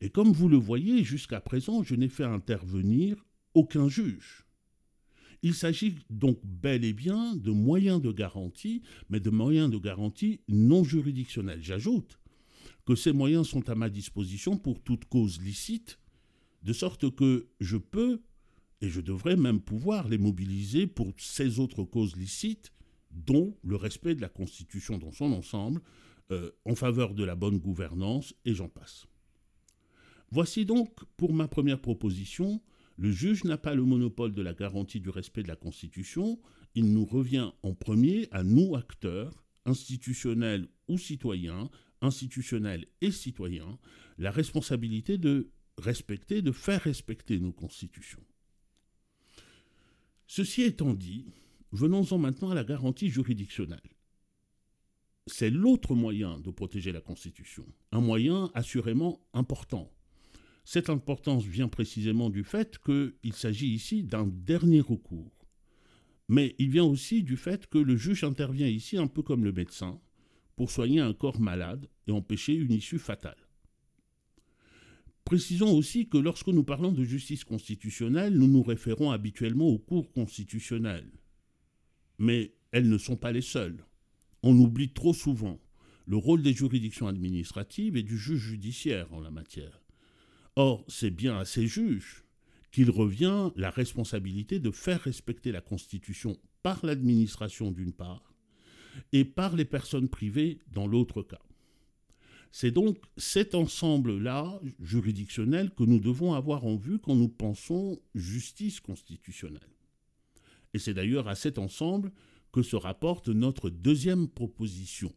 Et 0.00 0.10
comme 0.10 0.32
vous 0.32 0.48
le 0.48 0.56
voyez, 0.56 1.04
jusqu'à 1.04 1.40
présent, 1.40 1.82
je 1.84 1.94
n'ai 1.94 2.08
fait 2.08 2.24
intervenir 2.24 3.24
aucun 3.54 3.88
juge. 3.88 4.44
Il 5.42 5.54
s'agit 5.54 5.94
donc 6.10 6.38
bel 6.44 6.84
et 6.84 6.92
bien 6.92 7.34
de 7.36 7.50
moyens 7.52 8.02
de 8.02 8.10
garantie, 8.10 8.82
mais 9.08 9.20
de 9.20 9.30
moyens 9.30 9.70
de 9.70 9.78
garantie 9.78 10.40
non 10.48 10.82
juridictionnels. 10.82 11.62
J'ajoute 11.62 12.18
que 12.86 12.96
ces 12.96 13.12
moyens 13.12 13.48
sont 13.48 13.68
à 13.70 13.76
ma 13.76 13.88
disposition 13.88 14.58
pour 14.58 14.82
toute 14.82 15.04
cause 15.04 15.40
licite 15.40 15.99
de 16.62 16.72
sorte 16.72 17.14
que 17.14 17.48
je 17.60 17.76
peux, 17.76 18.22
et 18.80 18.88
je 18.88 19.00
devrais 19.00 19.36
même 19.36 19.60
pouvoir 19.60 20.08
les 20.08 20.18
mobiliser 20.18 20.86
pour 20.86 21.12
ces 21.18 21.58
autres 21.58 21.84
causes 21.84 22.16
licites, 22.16 22.72
dont 23.10 23.56
le 23.62 23.76
respect 23.76 24.14
de 24.14 24.20
la 24.20 24.28
Constitution 24.28 24.98
dans 24.98 25.12
son 25.12 25.32
ensemble, 25.32 25.82
euh, 26.30 26.50
en 26.64 26.74
faveur 26.74 27.14
de 27.14 27.24
la 27.24 27.34
bonne 27.34 27.58
gouvernance, 27.58 28.34
et 28.44 28.54
j'en 28.54 28.68
passe. 28.68 29.06
Voici 30.30 30.64
donc, 30.64 30.94
pour 31.16 31.32
ma 31.32 31.48
première 31.48 31.80
proposition, 31.80 32.62
le 32.96 33.10
juge 33.10 33.44
n'a 33.44 33.58
pas 33.58 33.74
le 33.74 33.84
monopole 33.84 34.32
de 34.32 34.42
la 34.42 34.54
garantie 34.54 35.00
du 35.00 35.08
respect 35.08 35.42
de 35.42 35.48
la 35.48 35.56
Constitution, 35.56 36.38
il 36.74 36.92
nous 36.92 37.04
revient 37.04 37.50
en 37.62 37.74
premier 37.74 38.28
à 38.30 38.44
nous, 38.44 38.76
acteurs, 38.76 39.44
institutionnels 39.66 40.68
ou 40.88 40.98
citoyens, 40.98 41.70
institutionnels 42.00 42.86
et 43.00 43.10
citoyens, 43.10 43.78
la 44.18 44.30
responsabilité 44.30 45.18
de 45.18 45.50
respecter, 45.80 46.42
de 46.42 46.52
faire 46.52 46.82
respecter 46.82 47.38
nos 47.40 47.52
constitutions. 47.52 48.24
Ceci 50.26 50.62
étant 50.62 50.94
dit, 50.94 51.32
venons-en 51.72 52.18
maintenant 52.18 52.50
à 52.50 52.54
la 52.54 52.64
garantie 52.64 53.10
juridictionnelle. 53.10 53.80
C'est 55.26 55.50
l'autre 55.50 55.94
moyen 55.94 56.38
de 56.40 56.50
protéger 56.50 56.92
la 56.92 57.00
Constitution, 57.00 57.66
un 57.92 58.00
moyen 58.00 58.50
assurément 58.54 59.20
important. 59.32 59.92
Cette 60.64 60.90
importance 60.90 61.44
vient 61.44 61.68
précisément 61.68 62.30
du 62.30 62.44
fait 62.44 62.78
qu'il 62.78 63.32
s'agit 63.32 63.68
ici 63.68 64.02
d'un 64.02 64.26
dernier 64.26 64.80
recours. 64.80 65.46
Mais 66.28 66.54
il 66.58 66.70
vient 66.70 66.84
aussi 66.84 67.22
du 67.24 67.36
fait 67.36 67.66
que 67.66 67.78
le 67.78 67.96
juge 67.96 68.22
intervient 68.22 68.68
ici 68.68 68.96
un 68.96 69.08
peu 69.08 69.22
comme 69.22 69.44
le 69.44 69.52
médecin 69.52 70.00
pour 70.54 70.70
soigner 70.70 71.00
un 71.00 71.12
corps 71.12 71.40
malade 71.40 71.88
et 72.06 72.12
empêcher 72.12 72.54
une 72.54 72.72
issue 72.72 72.98
fatale. 72.98 73.39
Précisons 75.24 75.72
aussi 75.76 76.08
que 76.08 76.18
lorsque 76.18 76.48
nous 76.48 76.64
parlons 76.64 76.92
de 76.92 77.04
justice 77.04 77.44
constitutionnelle, 77.44 78.34
nous 78.34 78.48
nous 78.48 78.62
référons 78.62 79.10
habituellement 79.10 79.68
aux 79.68 79.78
cours 79.78 80.12
constitutionnelles. 80.12 81.12
Mais 82.18 82.54
elles 82.72 82.88
ne 82.88 82.98
sont 82.98 83.16
pas 83.16 83.32
les 83.32 83.42
seules. 83.42 83.84
On 84.42 84.56
oublie 84.58 84.92
trop 84.92 85.14
souvent 85.14 85.60
le 86.06 86.16
rôle 86.16 86.42
des 86.42 86.52
juridictions 86.52 87.06
administratives 87.06 87.96
et 87.96 88.02
du 88.02 88.18
juge 88.18 88.40
judiciaire 88.40 89.12
en 89.12 89.20
la 89.20 89.30
matière. 89.30 89.84
Or, 90.56 90.84
c'est 90.88 91.10
bien 91.10 91.38
à 91.38 91.44
ces 91.44 91.66
juges 91.68 92.24
qu'il 92.72 92.90
revient 92.90 93.50
la 93.56 93.70
responsabilité 93.70 94.58
de 94.58 94.70
faire 94.70 95.02
respecter 95.02 95.52
la 95.52 95.60
Constitution 95.60 96.36
par 96.62 96.84
l'administration 96.84 97.70
d'une 97.70 97.92
part 97.92 98.34
et 99.12 99.24
par 99.24 99.56
les 99.56 99.64
personnes 99.64 100.08
privées 100.08 100.58
dans 100.72 100.86
l'autre 100.86 101.22
cas. 101.22 101.40
C'est 102.52 102.72
donc 102.72 102.98
cet 103.16 103.54
ensemble-là, 103.54 104.60
juridictionnel, 104.80 105.70
que 105.70 105.84
nous 105.84 106.00
devons 106.00 106.34
avoir 106.34 106.64
en 106.64 106.76
vue 106.76 106.98
quand 106.98 107.14
nous 107.14 107.28
pensons 107.28 108.00
justice 108.14 108.80
constitutionnelle. 108.80 109.60
Et 110.74 110.78
c'est 110.78 110.94
d'ailleurs 110.94 111.28
à 111.28 111.34
cet 111.34 111.58
ensemble 111.58 112.12
que 112.52 112.62
se 112.62 112.76
rapporte 112.76 113.28
notre 113.28 113.70
deuxième 113.70 114.28
proposition, 114.28 115.12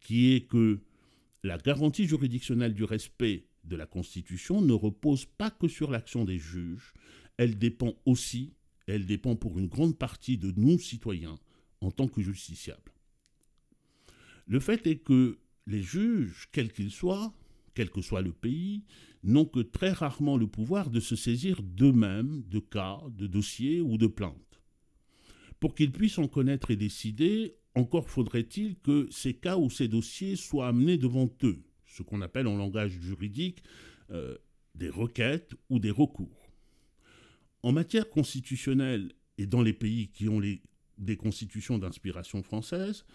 qui 0.00 0.32
est 0.32 0.46
que 0.46 0.80
la 1.42 1.58
garantie 1.58 2.06
juridictionnelle 2.06 2.72
du 2.72 2.84
respect 2.84 3.46
de 3.64 3.76
la 3.76 3.86
Constitution 3.86 4.62
ne 4.62 4.72
repose 4.72 5.26
pas 5.26 5.50
que 5.50 5.68
sur 5.68 5.90
l'action 5.90 6.24
des 6.24 6.38
juges, 6.38 6.94
elle 7.36 7.58
dépend 7.58 7.94
aussi, 8.06 8.54
elle 8.86 9.04
dépend 9.04 9.36
pour 9.36 9.58
une 9.58 9.68
grande 9.68 9.98
partie 9.98 10.38
de 10.38 10.52
nous 10.56 10.78
citoyens 10.78 11.38
en 11.80 11.90
tant 11.90 12.08
que 12.08 12.22
justiciables. 12.22 12.92
Le 14.46 14.60
fait 14.60 14.86
est 14.86 14.98
que 14.98 15.38
les 15.66 15.82
juges, 15.82 16.48
quels 16.52 16.72
qu'ils 16.72 16.90
soient, 16.90 17.34
quel 17.74 17.90
que 17.90 18.02
soit 18.02 18.22
le 18.22 18.32
pays, 18.32 18.84
n'ont 19.22 19.46
que 19.46 19.60
très 19.60 19.92
rarement 19.92 20.36
le 20.36 20.46
pouvoir 20.46 20.90
de 20.90 21.00
se 21.00 21.16
saisir 21.16 21.62
d'eux-mêmes 21.62 22.42
de 22.48 22.58
cas, 22.58 23.00
de 23.10 23.26
dossiers 23.26 23.80
ou 23.80 23.96
de 23.96 24.06
plaintes. 24.06 24.60
Pour 25.60 25.74
qu'ils 25.74 25.92
puissent 25.92 26.18
en 26.18 26.28
connaître 26.28 26.70
et 26.70 26.76
décider, 26.76 27.56
encore 27.74 28.10
faudrait-il 28.10 28.76
que 28.76 29.08
ces 29.10 29.34
cas 29.34 29.56
ou 29.56 29.70
ces 29.70 29.88
dossiers 29.88 30.36
soient 30.36 30.68
amenés 30.68 30.98
devant 30.98 31.30
eux, 31.42 31.62
ce 31.86 32.02
qu'on 32.02 32.20
appelle 32.20 32.46
en 32.46 32.56
langage 32.56 32.92
juridique 32.92 33.62
euh, 34.10 34.36
des 34.74 34.90
requêtes 34.90 35.54
ou 35.70 35.78
des 35.78 35.90
recours. 35.90 36.50
En 37.62 37.72
matière 37.72 38.10
constitutionnelle 38.10 39.12
et 39.38 39.46
dans 39.46 39.62
les 39.62 39.72
pays 39.72 40.08
qui 40.08 40.28
ont 40.28 40.40
des 40.98 41.16
constitutions 41.16 41.78
d'inspiration 41.78 42.42
française, 42.42 43.06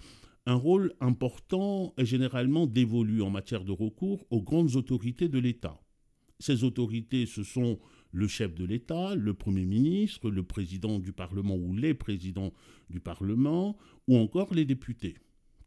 un 0.49 0.55
rôle 0.55 0.95
important 0.99 1.93
est 1.97 2.05
généralement 2.05 2.65
dévolu 2.65 3.21
en 3.21 3.29
matière 3.29 3.63
de 3.63 3.71
recours 3.71 4.25
aux 4.31 4.41
grandes 4.41 4.75
autorités 4.75 5.29
de 5.29 5.37
l'État. 5.37 5.79
Ces 6.39 6.63
autorités, 6.63 7.27
ce 7.27 7.43
sont 7.43 7.77
le 8.11 8.27
chef 8.27 8.55
de 8.55 8.65
l'État, 8.65 9.13
le 9.13 9.35
Premier 9.35 9.65
ministre, 9.65 10.31
le 10.31 10.41
président 10.41 10.97
du 10.97 11.13
Parlement 11.13 11.55
ou 11.55 11.75
les 11.75 11.93
présidents 11.93 12.51
du 12.89 12.99
Parlement, 12.99 13.77
ou 14.07 14.17
encore 14.17 14.55
les 14.55 14.65
députés, 14.65 15.17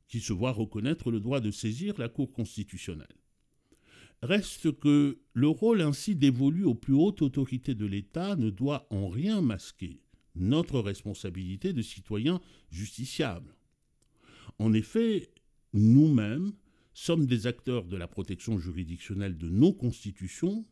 qui 0.08 0.18
se 0.18 0.32
voient 0.32 0.50
reconnaître 0.50 1.12
le 1.12 1.20
droit 1.20 1.38
de 1.38 1.52
saisir 1.52 1.94
la 1.98 2.08
Cour 2.08 2.32
constitutionnelle. 2.32 3.06
Reste 4.20 4.76
que 4.80 5.20
le 5.32 5.48
rôle 5.48 5.80
ainsi 5.80 6.16
dévolu 6.16 6.64
aux 6.64 6.74
plus 6.74 6.94
hautes 6.94 7.22
autorités 7.22 7.76
de 7.76 7.86
l'État 7.86 8.34
ne 8.34 8.50
doit 8.50 8.88
en 8.90 9.08
rien 9.08 9.42
masquer 9.42 10.00
notre 10.34 10.80
responsabilité 10.80 11.72
de 11.72 11.82
citoyens 11.82 12.40
justiciables. 12.72 13.54
En 14.58 14.72
effet, 14.72 15.30
nous-mêmes 15.72 16.52
sommes 16.94 17.26
des 17.26 17.46
acteurs 17.46 17.86
de 17.86 17.96
la 17.96 18.06
protection 18.06 18.58
juridictionnelle 18.58 19.38
de 19.38 19.48
nos 19.48 19.72
constitutions, 19.72 20.66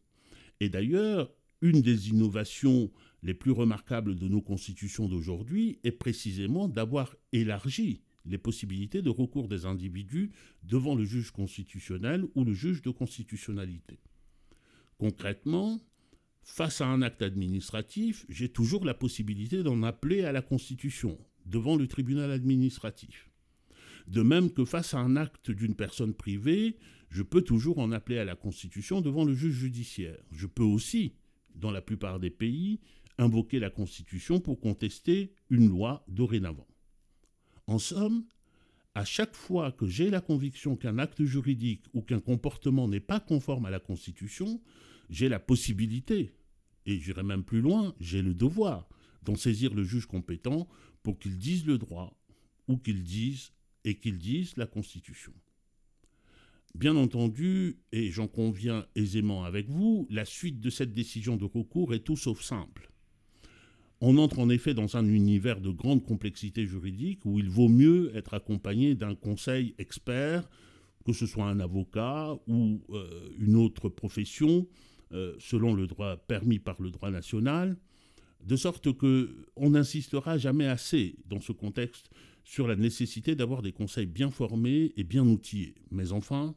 et 0.60 0.68
d'ailleurs, 0.68 1.32
une 1.62 1.82
des 1.82 2.10
innovations 2.10 2.90
les 3.22 3.34
plus 3.34 3.50
remarquables 3.50 4.16
de 4.16 4.28
nos 4.28 4.40
constitutions 4.40 5.08
d'aujourd'hui 5.08 5.78
est 5.84 5.92
précisément 5.92 6.68
d'avoir 6.68 7.14
élargi 7.32 8.02
les 8.26 8.38
possibilités 8.38 9.02
de 9.02 9.10
recours 9.10 9.48
des 9.48 9.66
individus 9.66 10.30
devant 10.62 10.94
le 10.94 11.04
juge 11.04 11.30
constitutionnel 11.30 12.24
ou 12.34 12.44
le 12.44 12.52
juge 12.52 12.82
de 12.82 12.90
constitutionnalité. 12.90 13.98
Concrètement, 14.98 15.80
face 16.42 16.80
à 16.80 16.86
un 16.86 17.02
acte 17.02 17.22
administratif, 17.22 18.26
j'ai 18.28 18.48
toujours 18.48 18.84
la 18.84 18.94
possibilité 18.94 19.62
d'en 19.62 19.82
appeler 19.82 20.24
à 20.24 20.32
la 20.32 20.42
Constitution 20.42 21.18
devant 21.46 21.76
le 21.76 21.86
tribunal 21.86 22.30
administratif. 22.30 23.29
De 24.10 24.22
même 24.22 24.50
que 24.50 24.64
face 24.64 24.92
à 24.92 24.98
un 24.98 25.14
acte 25.14 25.52
d'une 25.52 25.76
personne 25.76 26.14
privée, 26.14 26.76
je 27.10 27.22
peux 27.22 27.42
toujours 27.42 27.78
en 27.78 27.92
appeler 27.92 28.18
à 28.18 28.24
la 28.24 28.34
Constitution 28.34 29.00
devant 29.00 29.24
le 29.24 29.34
juge 29.34 29.54
judiciaire. 29.54 30.18
Je 30.32 30.48
peux 30.48 30.64
aussi, 30.64 31.14
dans 31.54 31.70
la 31.70 31.80
plupart 31.80 32.18
des 32.18 32.30
pays, 32.30 32.80
invoquer 33.18 33.60
la 33.60 33.70
Constitution 33.70 34.40
pour 34.40 34.58
contester 34.58 35.32
une 35.48 35.68
loi 35.68 36.04
dorénavant. 36.08 36.66
En 37.68 37.78
somme, 37.78 38.24
à 38.96 39.04
chaque 39.04 39.36
fois 39.36 39.70
que 39.70 39.86
j'ai 39.86 40.10
la 40.10 40.20
conviction 40.20 40.74
qu'un 40.74 40.98
acte 40.98 41.22
juridique 41.22 41.84
ou 41.94 42.02
qu'un 42.02 42.18
comportement 42.18 42.88
n'est 42.88 42.98
pas 42.98 43.20
conforme 43.20 43.66
à 43.66 43.70
la 43.70 43.78
Constitution, 43.78 44.60
j'ai 45.08 45.28
la 45.28 45.38
possibilité, 45.38 46.34
et 46.84 46.98
j'irai 46.98 47.22
même 47.22 47.44
plus 47.44 47.60
loin, 47.60 47.94
j'ai 48.00 48.22
le 48.22 48.34
devoir 48.34 48.88
d'en 49.22 49.36
saisir 49.36 49.72
le 49.72 49.84
juge 49.84 50.06
compétent 50.06 50.66
pour 51.04 51.16
qu'il 51.20 51.38
dise 51.38 51.64
le 51.64 51.78
droit 51.78 52.20
ou 52.66 52.76
qu'il 52.76 53.04
dise 53.04 53.52
et 53.84 53.98
qu'ils 53.98 54.18
disent 54.18 54.56
la 54.56 54.66
Constitution. 54.66 55.32
Bien 56.74 56.96
entendu, 56.96 57.78
et 57.92 58.10
j'en 58.10 58.28
conviens 58.28 58.86
aisément 58.94 59.44
avec 59.44 59.68
vous, 59.68 60.06
la 60.08 60.24
suite 60.24 60.60
de 60.60 60.70
cette 60.70 60.92
décision 60.92 61.36
de 61.36 61.44
recours 61.44 61.94
est 61.94 62.04
tout 62.04 62.16
sauf 62.16 62.42
simple. 62.42 62.90
On 64.00 64.16
entre 64.16 64.38
en 64.38 64.48
effet 64.48 64.72
dans 64.72 64.96
un 64.96 65.06
univers 65.06 65.60
de 65.60 65.70
grande 65.70 66.04
complexité 66.04 66.66
juridique 66.66 67.26
où 67.26 67.38
il 67.38 67.50
vaut 67.50 67.68
mieux 67.68 68.16
être 68.16 68.34
accompagné 68.34 68.94
d'un 68.94 69.14
conseil 69.14 69.74
expert, 69.78 70.48
que 71.04 71.12
ce 71.12 71.26
soit 71.26 71.46
un 71.46 71.60
avocat 71.60 72.38
ou 72.46 72.80
euh, 72.90 73.28
une 73.38 73.56
autre 73.56 73.88
profession, 73.88 74.66
euh, 75.12 75.34
selon 75.38 75.74
le 75.74 75.86
droit 75.86 76.16
permis 76.16 76.58
par 76.58 76.80
le 76.80 76.90
droit 76.90 77.10
national, 77.10 77.76
de 78.44 78.56
sorte 78.56 78.96
que 78.96 79.44
on 79.56 79.70
n'insistera 79.70 80.38
jamais 80.38 80.66
assez 80.66 81.16
dans 81.26 81.40
ce 81.40 81.52
contexte 81.52 82.10
sur 82.44 82.66
la 82.66 82.76
nécessité 82.76 83.34
d'avoir 83.34 83.62
des 83.62 83.72
conseils 83.72 84.06
bien 84.06 84.30
formés 84.30 84.92
et 84.96 85.04
bien 85.04 85.26
outillés. 85.26 85.74
Mais 85.90 86.12
enfin, 86.12 86.54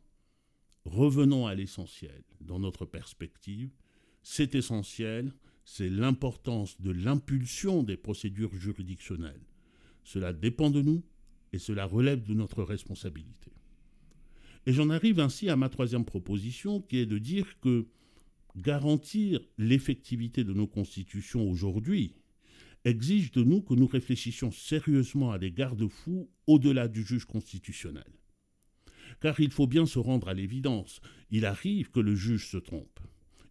revenons 0.86 1.48
à 1.48 1.56
l'essentiel 1.56 2.24
dans 2.42 2.60
notre 2.60 2.86
perspective. 2.86 3.72
C'est 4.22 4.56
essentiel, 4.56 5.34
c'est 5.66 5.90
l'importance 5.90 6.80
de 6.82 6.92
l'impulsion 6.92 7.84
des 7.84 7.98
procédures 7.98 8.56
juridictionnelles. 8.56 9.46
Cela 10.04 10.34
dépend 10.34 10.70
de 10.70 10.82
nous 10.82 11.04
et 11.52 11.60
cela 11.60 11.86
relève 11.86 12.24
de 12.24 12.34
notre 12.34 12.64
responsabilité. 12.64 13.52
Et 14.66 14.74
j'en 14.74 14.90
arrive 14.90 15.20
ainsi 15.20 15.50
à 15.50 15.56
ma 15.56 15.70
troisième 15.70 16.06
proposition 16.06 16.82
qui 16.82 16.98
est 16.98 17.06
de 17.06 17.18
dire 17.18 17.60
que 17.60 17.88
garantir 18.56 19.42
l'effectivité 19.58 20.44
de 20.44 20.54
nos 20.54 20.68
constitutions 20.68 21.50
aujourd'hui 21.50 22.16
exige 22.86 23.32
de 23.32 23.44
nous 23.44 23.62
que 23.62 23.74
nous 23.74 23.88
réfléchissions 23.88 24.52
sérieusement 24.52 25.32
à 25.32 25.40
des 25.40 25.52
garde-fous 25.52 26.30
au-delà 26.48 26.88
du 26.88 27.04
juge 27.04 27.26
constitutionnel. 27.26 28.12
Car 29.22 29.40
il 29.40 29.52
faut 29.52 29.68
bien 29.68 29.86
se 29.86 30.00
rendre 30.00 30.28
à 30.28 30.34
l'évidence, 30.34 31.02
il 31.30 31.46
arrive 31.46 31.92
que 31.92 32.00
le 32.00 32.16
juge 32.16 32.50
se 32.50 32.58
trompe. 32.58 33.00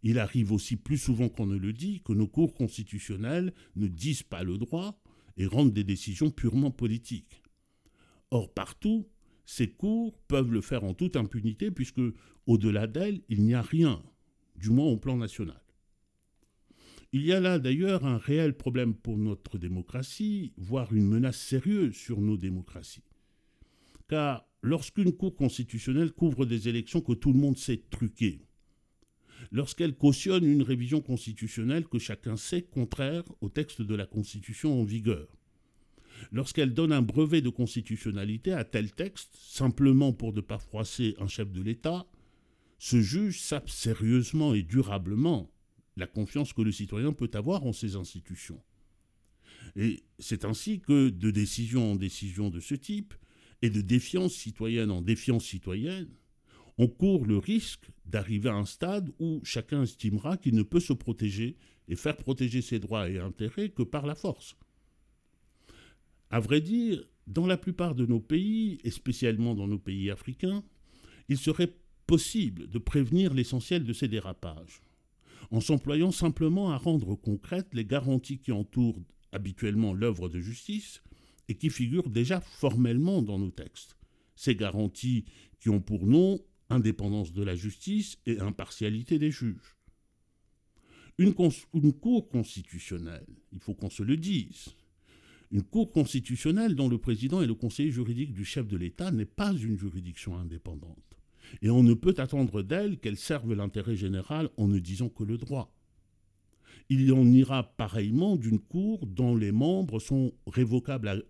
Il 0.03 0.19
arrive 0.19 0.53
aussi 0.53 0.77
plus 0.77 0.99
souvent 0.99 1.29
qu'on 1.29 1.47
ne 1.47 1.57
le 1.57 1.73
dit 1.73 2.03
que 2.05 2.13
nos 2.13 2.27
cours 2.27 2.55
constitutionnels 2.55 3.55
ne 3.77 3.87
disent 3.87 4.25
pas 4.25 4.43
le 4.43 4.59
droit 4.59 5.01
et 5.37 5.47
rendent 5.47 5.73
des 5.73 5.85
décisions 5.85 6.31
purement 6.31 6.73
politiques. 6.73 7.43
Or, 8.31 8.53
partout, 8.53 9.09
ces 9.47 9.69
cours 9.69 10.19
peuvent 10.29 10.53
le 10.53 10.61
faire 10.61 10.85
en 10.85 10.95
toute 10.95 11.17
impunité 11.17 11.71
puisque, 11.71 12.01
au-delà 12.47 12.87
d'elles, 12.87 13.23
il 13.29 13.43
n'y 13.45 13.55
a 13.55 13.63
rien, 13.63 14.03
du 14.57 14.71
moins 14.71 14.87
au 14.87 14.97
plan 14.97 15.17
national. 15.17 15.62
Il 17.15 17.27
y 17.27 17.33
a 17.35 17.41
là 17.41 17.59
d'ailleurs 17.59 18.07
un 18.07 18.17
réel 18.17 18.57
problème 18.57 18.95
pour 18.95 19.19
notre 19.19 19.59
démocratie, 19.59 20.55
voire 20.57 20.95
une 20.95 21.07
menace 21.07 21.39
sérieuse 21.39 21.95
sur 21.95 22.23
nos 22.23 22.39
démocraties. 22.39 23.05
Car 24.09 24.49
lorsqu'une 24.63 25.13
Cour 25.13 25.37
constitutionnelle 25.37 26.13
couvre 26.13 26.47
des 26.47 26.71
élections 26.71 27.03
que 27.03 27.13
tout 27.13 27.35
le 27.35 27.39
monde 27.39 27.59
sait 27.59 27.83
truquer, 27.91 28.47
lorsqu'elle 29.51 29.95
cautionne 29.95 30.45
une 30.45 30.63
révision 30.63 31.03
constitutionnelle 31.03 31.87
que 31.87 31.99
chacun 31.99 32.39
sait 32.39 32.63
contraire 32.63 33.25
au 33.43 33.51
texte 33.51 33.83
de 33.83 33.95
la 33.95 34.07
Constitution 34.07 34.81
en 34.81 34.85
vigueur, 34.85 35.29
lorsqu'elle 36.31 36.73
donne 36.73 36.93
un 36.93 37.03
brevet 37.03 37.43
de 37.43 37.51
constitutionnalité 37.51 38.55
à 38.55 38.65
tel 38.65 38.91
texte 38.91 39.35
simplement 39.35 40.15
pour 40.15 40.33
ne 40.33 40.41
pas 40.41 40.59
froisser 40.59 41.15
un 41.19 41.29
chef 41.29 41.53
de 41.53 41.61
l'État, 41.61 42.07
ce 42.79 43.03
juge 43.03 43.39
sape 43.39 43.69
sérieusement 43.69 44.55
et 44.55 44.63
durablement 44.63 45.52
la 45.97 46.07
confiance 46.07 46.53
que 46.53 46.63
le 46.63 46.73
citoyen 46.73 47.13
peut 47.13 47.31
avoir 47.35 47.65
en 47.65 47.73
ces 47.73 47.97
institutions. 47.97 48.61
Et 49.77 50.03
c'est 50.19 50.45
ainsi 50.45 50.81
que 50.81 51.09
de 51.09 51.31
décision 51.31 51.93
en 51.93 51.97
décision 51.97 52.51
de 52.51 52.61
ce 52.61 52.75
type, 52.75 53.15
et 53.63 53.71
de 53.71 53.81
défiance 53.81 54.35
citoyenne 54.35 54.91
en 54.91 55.03
défiance 55.03 55.45
citoyenne, 55.45 56.09
on 56.79 56.89
court 56.89 57.27
le 57.27 57.39
risque 57.39 57.87
d'arriver 58.07 58.49
à 58.49 58.55
un 58.55 58.65
stade 58.65 59.13
où 59.21 59.41
chacun 59.45 59.83
estimera 59.83 60.37
qu'il 60.37 60.57
ne 60.57 60.65
peut 60.65 60.81
se 60.81 60.93
protéger 60.93 61.57
et 61.89 61.97
faire 61.97 62.17
protéger 62.17 62.61
ses 62.61 62.81
droits 62.81 63.09
et 63.09 63.19
intérêts 63.19 63.69
que 63.69 63.83
par 63.83 64.05
la 64.05 64.15
force. 64.15 64.57
À 66.31 66.41
vrai 66.41 66.61
dire, 66.61 67.05
dans 67.27 67.47
la 67.47 67.57
plupart 67.57 67.95
de 67.95 68.07
nos 68.07 68.21
pays, 68.21 68.79
et 68.83 68.91
spécialement 68.91 69.55
dans 69.55 69.69
nos 69.69 69.79
pays 69.79 70.11
africains, 70.11 70.65
il 71.29 71.39
serait 71.39 71.73
possible 72.07 72.69
de 72.69 72.79
prévenir 72.79 73.33
l'essentiel 73.33 73.85
de 73.85 73.93
ces 73.93 74.09
dérapages 74.09 74.81
en 75.51 75.61
s'employant 75.61 76.13
simplement 76.13 76.71
à 76.71 76.79
rendre 76.79 77.15
concrètes 77.15 77.73
les 77.73 77.85
garanties 77.85 78.39
qui 78.39 78.53
entourent 78.53 79.01
habituellement 79.33 79.95
l'œuvre 79.95 80.29
de 80.29 80.41
justice 80.41 81.03
et 81.49 81.57
qui 81.57 81.71
figurent 81.71 82.11
déjà 82.11 82.41
formellement 82.41 83.23
dans 83.23 83.39
nos 83.39 83.51
textes. 83.51 83.97
Ces 84.37 84.55
garanties 84.55 85.25
qui 85.61 85.69
ont 85.69 85.81
pour 85.81 86.07
nom 86.07 86.41
indépendance 86.71 87.33
de 87.33 87.43
la 87.43 87.55
justice 87.55 88.19
et 88.27 88.41
impartialité 88.41 89.19
des 89.19 89.31
juges. 89.31 89.77
Une, 91.19 91.35
cour 91.35 92.29
constitutionnelle, 92.29 93.27
il 93.53 93.61
faut 93.61 93.75
qu'on 93.75 93.91
se 93.91 94.03
le 94.03 94.17
dise, 94.17 94.71
Une 95.51 95.63
Cour 95.63 95.93
constitutionnelle 95.93 96.75
dont 96.75 96.89
le 96.89 96.97
président 96.97 97.43
est 97.43 97.47
le 97.47 97.55
conseiller 97.55 97.91
juridique 97.91 98.33
du 98.33 98.45
chef 98.45 98.67
de 98.67 98.79
l'État 98.79 99.11
n'est 99.11 99.27
pas 99.27 99.53
une 99.53 99.77
juridiction 99.77 100.39
indépendante. 100.39 101.12
Et 101.61 101.71
on 101.71 101.83
ne 101.83 101.95
peut 101.95 102.15
attendre 102.19 102.63
d'elle 102.63 102.99
qu'elle 102.99 103.17
serve 103.17 103.53
l'intérêt 103.53 103.97
général 103.97 104.49
en 104.57 104.69
ne 104.69 104.79
disant 104.79 105.09
que 105.09 105.25
le 105.25 105.37
droit. 105.37 105.75
Il 106.89 107.13
en 107.13 107.25
ira 107.27 107.63
pareillement 107.63 108.37
d'une 108.37 108.59
Cour 108.59 109.07
dont 109.07 109.37
les 109.37 109.53
membres 109.53 110.01
sont 110.01 110.33
révocables 110.47 111.25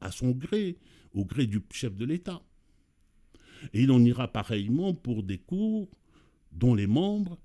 à, 0.00 0.10
son 0.10 0.30
gré, 0.30 0.78
au 1.12 1.24
gré 1.24 1.46
du 1.46 1.62
chef 1.72 1.96
de 1.96 2.04
l'État. 2.04 2.42
Et 3.72 3.82
il 3.82 3.90
en 3.90 4.04
ira 4.04 4.28
pareillement 4.28 4.94
pour 4.94 5.22
des 5.22 5.38
cours 5.38 5.88
dont 6.52 6.74
les 6.74 6.86
membres 6.86 7.38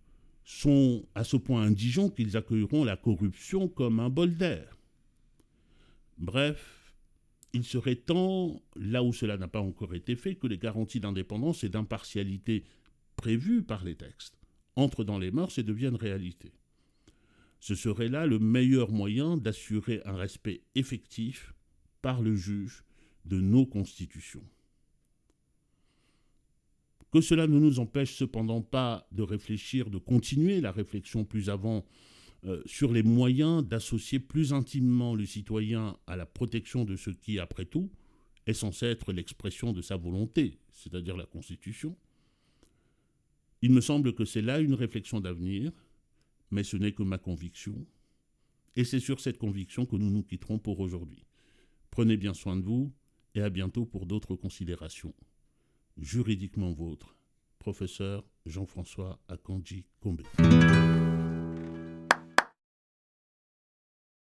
sont 0.44 1.06
à 1.16 1.24
ce 1.24 1.38
point 1.38 1.62
indigents 1.62 2.10
qu'ils 2.10 2.36
accueilleront 2.36 2.84
la 2.84 2.98
corruption 2.98 3.68
comme 3.68 4.00
un 4.00 4.10
bol 4.10 4.36
d'air. 4.36 4.78
Bref, 6.18 6.79
il 7.54 7.64
serait 7.64 7.96
temps, 7.96 8.62
là 8.76 9.04
où 9.04 9.14
cela 9.14 9.38
n'a 9.38 9.48
pas 9.48 9.62
encore 9.62 9.96
été 9.96 10.16
fait, 10.16 10.36
que 10.36 10.48
les 10.48 10.58
garanties 10.58 11.00
d'indépendance 11.00 11.64
et 11.64 11.70
d'impartialité 11.70 12.64
prévues 13.16 13.64
par 13.64 13.84
les 13.84 13.96
textes 13.96 14.40
entrent 14.76 15.04
dans 15.04 15.20
les 15.20 15.32
mœurs 15.32 15.58
et 15.58 15.64
deviennent 15.64 15.96
réalité. 15.96 16.54
Ce 17.60 17.76
serait 17.76 18.08
là 18.08 18.26
le 18.26 18.40
meilleur 18.40 18.92
moyen 18.92 19.36
d'assurer 19.36 20.02
un 20.06 20.16
respect 20.16 20.62
effectif 20.76 21.54
par 22.02 22.22
le 22.22 22.36
juge 22.36 22.84
de 23.26 23.42
nos 23.42 23.66
constitutions. 23.66 24.44
Que 27.12 27.22
cela 27.22 27.48
ne 27.48 27.60
nous 27.60 27.80
empêche 27.80 28.16
cependant 28.16 28.62
pas 28.62 29.08
de 29.12 29.24
réfléchir, 29.24 29.90
de 29.90 29.98
continuer 29.98 30.62
la 30.62 30.72
réflexion 30.72 31.26
plus 31.26 31.50
avant 31.50 31.84
euh, 32.46 32.62
sur 32.66 32.94
les 32.94 33.04
moyens 33.04 33.66
d'associer 33.66 34.20
plus 34.20 34.54
intimement 34.54 35.16
le 35.16 35.26
citoyen 35.26 35.98
à 36.08 36.16
la 36.16 36.26
protection 36.26 36.86
de 36.86 36.96
ce 36.96 37.10
qui, 37.10 37.38
après 37.40 37.66
tout, 37.66 37.92
est 38.46 38.54
censé 38.54 38.86
être 38.86 39.12
l'expression 39.12 39.74
de 39.74 39.82
sa 39.82 39.98
volonté, 39.98 40.60
c'est-à-dire 40.72 41.18
la 41.18 41.26
Constitution. 41.26 41.98
Il 43.62 43.72
me 43.72 43.82
semble 43.82 44.14
que 44.14 44.26
c'est 44.26 44.42
là 44.42 44.60
une 44.60 44.74
réflexion 44.74 45.20
d'avenir, 45.20 45.72
mais 46.52 46.64
ce 46.64 46.78
n'est 46.78 46.94
que 46.94 47.04
ma 47.04 47.18
conviction, 47.18 47.86
et 48.76 48.86
c'est 48.86 49.02
sur 49.02 49.20
cette 49.20 49.38
conviction 49.38 49.86
que 49.86 49.98
nous 49.98 50.10
nous 50.10 50.24
quitterons 50.24 50.60
pour 50.60 50.80
aujourd'hui. 50.80 51.26
Prenez 51.92 52.16
bien 52.16 52.34
soin 52.34 52.56
de 52.56 52.64
vous, 52.64 52.94
et 53.36 53.42
à 53.42 53.50
bientôt 53.50 53.86
pour 53.86 54.06
d'autres 54.06 54.36
considérations. 54.36 55.14
Juridiquement 55.98 56.72
vôtre, 56.72 57.16
professeur 57.60 58.26
Jean-François 58.46 59.20
Akanji 59.28 59.86
Kombe. 60.00 60.22